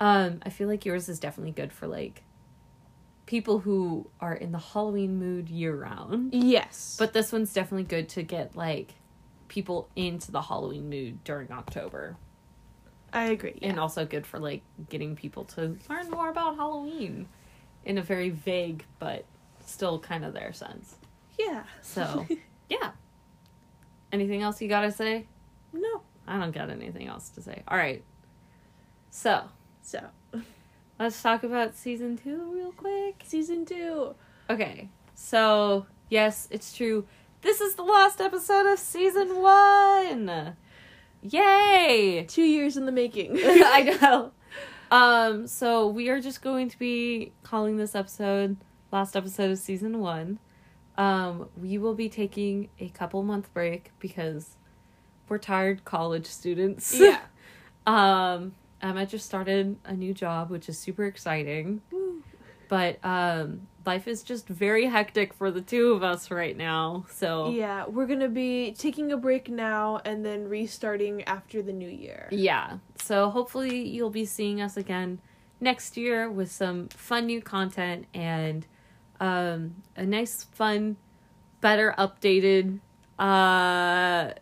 Um, 0.00 0.40
I 0.42 0.48
feel 0.48 0.66
like 0.66 0.86
yours 0.86 1.10
is 1.10 1.18
definitely 1.18 1.52
good 1.52 1.72
for 1.74 1.86
like 1.86 2.22
people 3.26 3.58
who 3.58 4.08
are 4.18 4.34
in 4.34 4.52
the 4.52 4.58
Halloween 4.58 5.18
mood 5.18 5.50
year 5.50 5.76
round. 5.76 6.32
yes. 6.32 6.96
But 6.98 7.12
this 7.12 7.32
one's 7.32 7.52
definitely 7.52 7.84
good 7.84 8.08
to 8.10 8.22
get 8.22 8.56
like 8.56 8.94
people 9.48 9.90
into 9.94 10.32
the 10.32 10.40
Halloween 10.40 10.88
mood 10.88 11.22
during 11.22 11.52
October. 11.52 12.16
I 13.16 13.24
agree. 13.26 13.58
Yeah. 13.60 13.70
And 13.70 13.80
also 13.80 14.04
good 14.04 14.26
for 14.26 14.38
like 14.38 14.62
getting 14.90 15.16
people 15.16 15.44
to 15.44 15.76
learn 15.88 16.10
more 16.10 16.28
about 16.28 16.56
Halloween 16.56 17.28
in 17.84 17.98
a 17.98 18.02
very 18.02 18.30
vague 18.30 18.84
but 18.98 19.24
still 19.64 19.98
kind 19.98 20.24
of 20.24 20.32
their 20.34 20.52
sense. 20.52 20.96
yeah. 21.38 21.64
So, 21.82 22.26
yeah. 22.68 22.90
Anything 24.12 24.42
else 24.42 24.60
you 24.62 24.68
gotta 24.68 24.92
say? 24.92 25.26
no. 25.72 26.02
I 26.28 26.40
don't 26.40 26.52
got 26.52 26.70
anything 26.70 27.06
else 27.06 27.28
to 27.30 27.40
say. 27.42 27.62
All 27.68 27.76
right. 27.78 28.02
So, 29.10 29.44
So, 29.82 30.00
let's 30.98 31.22
talk 31.22 31.44
about 31.44 31.76
season 31.76 32.18
two 32.18 32.52
real 32.52 32.72
quick. 32.72 33.22
season 33.24 33.64
two. 33.64 34.14
Okay. 34.50 34.88
So, 35.14 35.86
yes, 36.10 36.48
it's 36.50 36.76
true. 36.76 37.06
This 37.42 37.60
is 37.60 37.76
the 37.76 37.84
last 37.84 38.20
episode 38.20 38.66
of 38.72 38.78
season 38.80 39.36
one. 39.40 40.56
Yay! 41.32 42.24
Two 42.28 42.42
years 42.42 42.76
in 42.76 42.86
the 42.86 42.92
making. 42.92 43.32
I 43.42 43.98
know. 44.00 44.32
Um, 44.90 45.46
so 45.46 45.88
we 45.88 46.08
are 46.08 46.20
just 46.20 46.42
going 46.42 46.68
to 46.68 46.78
be 46.78 47.32
calling 47.42 47.76
this 47.76 47.94
episode 47.94 48.56
last 48.92 49.16
episode 49.16 49.50
of 49.50 49.58
season 49.58 49.98
one. 50.00 50.38
Um, 50.96 51.48
we 51.60 51.76
will 51.76 51.94
be 51.94 52.08
taking 52.08 52.68
a 52.78 52.88
couple 52.88 53.22
month 53.22 53.52
break 53.52 53.90
because 53.98 54.56
we're 55.28 55.38
tired 55.38 55.84
college 55.84 56.26
students. 56.26 56.98
yeah. 56.98 57.20
Um, 57.86 58.56
Emma 58.82 59.06
just 59.06 59.26
started 59.26 59.76
a 59.84 59.92
new 59.94 60.12
job, 60.12 60.50
which 60.50 60.68
is 60.68 60.76
super 60.76 61.04
exciting. 61.04 61.82
Woo. 61.92 62.05
But 62.68 62.98
um, 63.04 63.66
life 63.84 64.08
is 64.08 64.22
just 64.22 64.48
very 64.48 64.86
hectic 64.86 65.32
for 65.32 65.50
the 65.50 65.60
two 65.60 65.92
of 65.92 66.02
us 66.02 66.30
right 66.30 66.56
now. 66.56 67.06
So 67.10 67.50
Yeah, 67.50 67.86
we're 67.86 68.06
gonna 68.06 68.28
be 68.28 68.72
taking 68.72 69.12
a 69.12 69.16
break 69.16 69.48
now 69.48 70.00
and 70.04 70.24
then 70.24 70.48
restarting 70.48 71.22
after 71.24 71.62
the 71.62 71.72
new 71.72 71.88
year. 71.88 72.28
yeah. 72.32 72.78
So 73.00 73.30
hopefully 73.30 73.86
you'll 73.86 74.10
be 74.10 74.24
seeing 74.24 74.60
us 74.60 74.76
again 74.76 75.20
next 75.60 75.96
year 75.96 76.28
with 76.30 76.50
some 76.50 76.88
fun 76.88 77.26
new 77.26 77.40
content 77.40 78.06
and 78.12 78.66
um, 79.20 79.76
a 79.96 80.04
nice 80.04 80.44
fun 80.44 80.96
better 81.60 81.94
updated 81.98 82.80
uh 83.18 84.32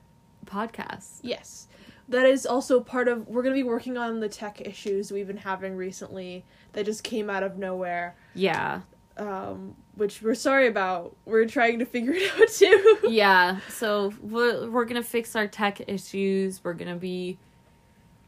podcast. 0.46 1.20
Yes. 1.22 1.68
That 2.08 2.26
is 2.26 2.44
also 2.44 2.80
part 2.80 3.08
of 3.08 3.26
we're 3.28 3.42
going 3.42 3.54
to 3.54 3.58
be 3.58 3.68
working 3.68 3.96
on 3.96 4.20
the 4.20 4.28
tech 4.28 4.60
issues 4.60 5.10
we've 5.10 5.26
been 5.26 5.36
having 5.38 5.74
recently 5.76 6.44
that 6.72 6.84
just 6.84 7.02
came 7.02 7.30
out 7.30 7.42
of 7.42 7.56
nowhere. 7.58 8.14
Yeah. 8.34 8.80
Um 9.16 9.76
which 9.94 10.20
we're 10.22 10.34
sorry 10.34 10.66
about. 10.66 11.16
We're 11.24 11.46
trying 11.46 11.78
to 11.78 11.86
figure 11.86 12.12
it 12.16 12.32
out 12.40 12.48
too. 12.48 12.98
yeah. 13.08 13.60
So 13.68 14.12
we're 14.20 14.68
we're 14.68 14.84
gonna 14.84 15.02
fix 15.02 15.36
our 15.36 15.46
tech 15.46 15.80
issues. 15.88 16.62
We're 16.64 16.74
gonna 16.74 16.96
be 16.96 17.38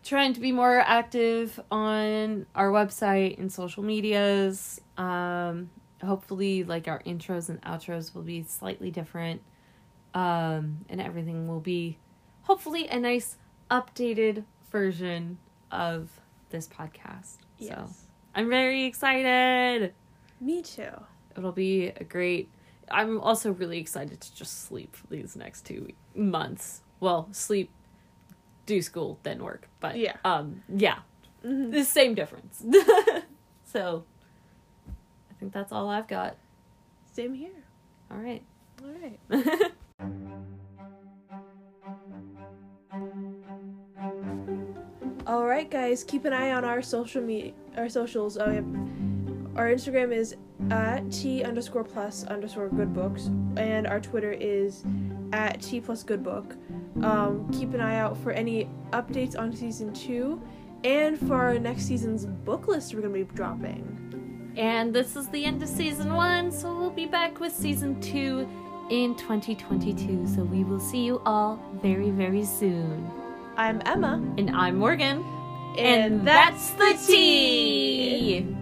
trying 0.04 0.32
to 0.34 0.40
be 0.40 0.52
more 0.52 0.78
active 0.78 1.58
on 1.70 2.46
our 2.54 2.70
website 2.70 3.38
and 3.38 3.52
social 3.52 3.82
medias. 3.82 4.80
Um, 4.96 5.68
hopefully, 6.04 6.62
like 6.62 6.86
our 6.86 7.00
intros 7.02 7.48
and 7.48 7.60
outros 7.62 8.14
will 8.14 8.22
be 8.22 8.44
slightly 8.44 8.92
different, 8.92 9.42
um, 10.14 10.78
and 10.88 11.00
everything 11.00 11.48
will 11.48 11.58
be 11.60 11.98
hopefully 12.42 12.86
a 12.86 13.00
nice 13.00 13.36
updated 13.70 14.44
version 14.70 15.38
of 15.70 16.08
this 16.50 16.68
podcast. 16.68 17.36
So 17.60 17.88
I'm 18.34 18.48
very 18.50 18.84
excited. 18.84 19.92
Me 20.40 20.62
too. 20.62 20.90
It'll 21.36 21.52
be 21.52 21.86
a 21.88 22.04
great. 22.04 22.48
I'm 22.90 23.20
also 23.20 23.52
really 23.52 23.78
excited 23.78 24.20
to 24.20 24.34
just 24.36 24.64
sleep 24.66 24.94
for 24.94 25.06
these 25.08 25.34
next 25.36 25.64
two 25.66 25.88
months. 26.14 26.82
Well, 27.00 27.28
sleep, 27.32 27.70
do 28.64 28.80
school, 28.80 29.18
then 29.22 29.42
work. 29.42 29.68
But 29.80 29.96
Yeah. 29.96 30.16
um, 30.24 30.62
yeah, 30.68 30.98
Mhm. 31.44 31.72
the 31.72 31.84
same 31.84 32.14
difference. 32.14 32.64
so, 33.64 34.04
I 35.30 35.34
think 35.40 35.52
that's 35.52 35.72
all 35.72 35.88
I've 35.88 36.08
got. 36.08 36.36
Same 37.12 37.34
here. 37.34 37.64
All 38.10 38.18
right. 38.18 38.42
All 38.82 38.92
right. 38.92 39.72
All 45.26 45.44
right, 45.44 45.68
guys, 45.68 46.04
keep 46.04 46.24
an 46.24 46.32
eye 46.32 46.52
on 46.52 46.64
our 46.64 46.80
social 46.80 47.20
media, 47.20 47.52
our 47.76 47.88
socials. 47.88 48.38
Oh, 48.38 48.64
our 49.56 49.66
Instagram 49.66 50.12
is 50.14 50.36
at 50.70 51.10
t 51.10 51.42
underscore 51.42 51.82
plus 51.82 52.22
underscore 52.24 52.68
good 52.68 52.94
books, 52.94 53.26
and 53.56 53.88
our 53.88 54.00
Twitter 54.00 54.30
is 54.32 54.84
at 55.32 55.60
t 55.60 55.80
plus 55.80 56.04
good 56.04 56.22
book. 56.22 56.54
Um, 57.02 57.50
keep 57.52 57.74
an 57.74 57.80
eye 57.80 57.98
out 57.98 58.16
for 58.18 58.30
any 58.30 58.68
updates 58.92 59.36
on 59.36 59.52
season 59.52 59.92
two, 59.92 60.40
and 60.84 61.18
for 61.18 61.34
our 61.34 61.58
next 61.58 61.86
season's 61.86 62.26
book 62.26 62.68
list 62.68 62.94
we're 62.94 63.00
gonna 63.00 63.14
be 63.14 63.24
dropping. 63.24 64.52
and 64.56 64.94
this 64.94 65.16
is 65.16 65.28
the 65.28 65.44
end 65.44 65.62
of 65.62 65.68
season 65.68 66.14
one, 66.14 66.52
so 66.52 66.74
we'll 66.78 66.88
be 66.88 67.04
back 67.04 67.40
with 67.40 67.52
season 67.52 68.00
two 68.00 68.48
in 68.90 69.14
2022. 69.16 70.26
So 70.28 70.44
we 70.44 70.64
will 70.64 70.80
see 70.80 71.04
you 71.04 71.20
all 71.26 71.60
very, 71.82 72.10
very 72.10 72.44
soon. 72.44 73.10
I'm 73.56 73.80
Emma, 73.86 74.22
And 74.36 74.50
I'm 74.50 74.76
Morgan. 74.76 75.24
and, 75.78 76.26
that's 76.26 76.70
the 76.72 76.98
tea. 77.06 78.55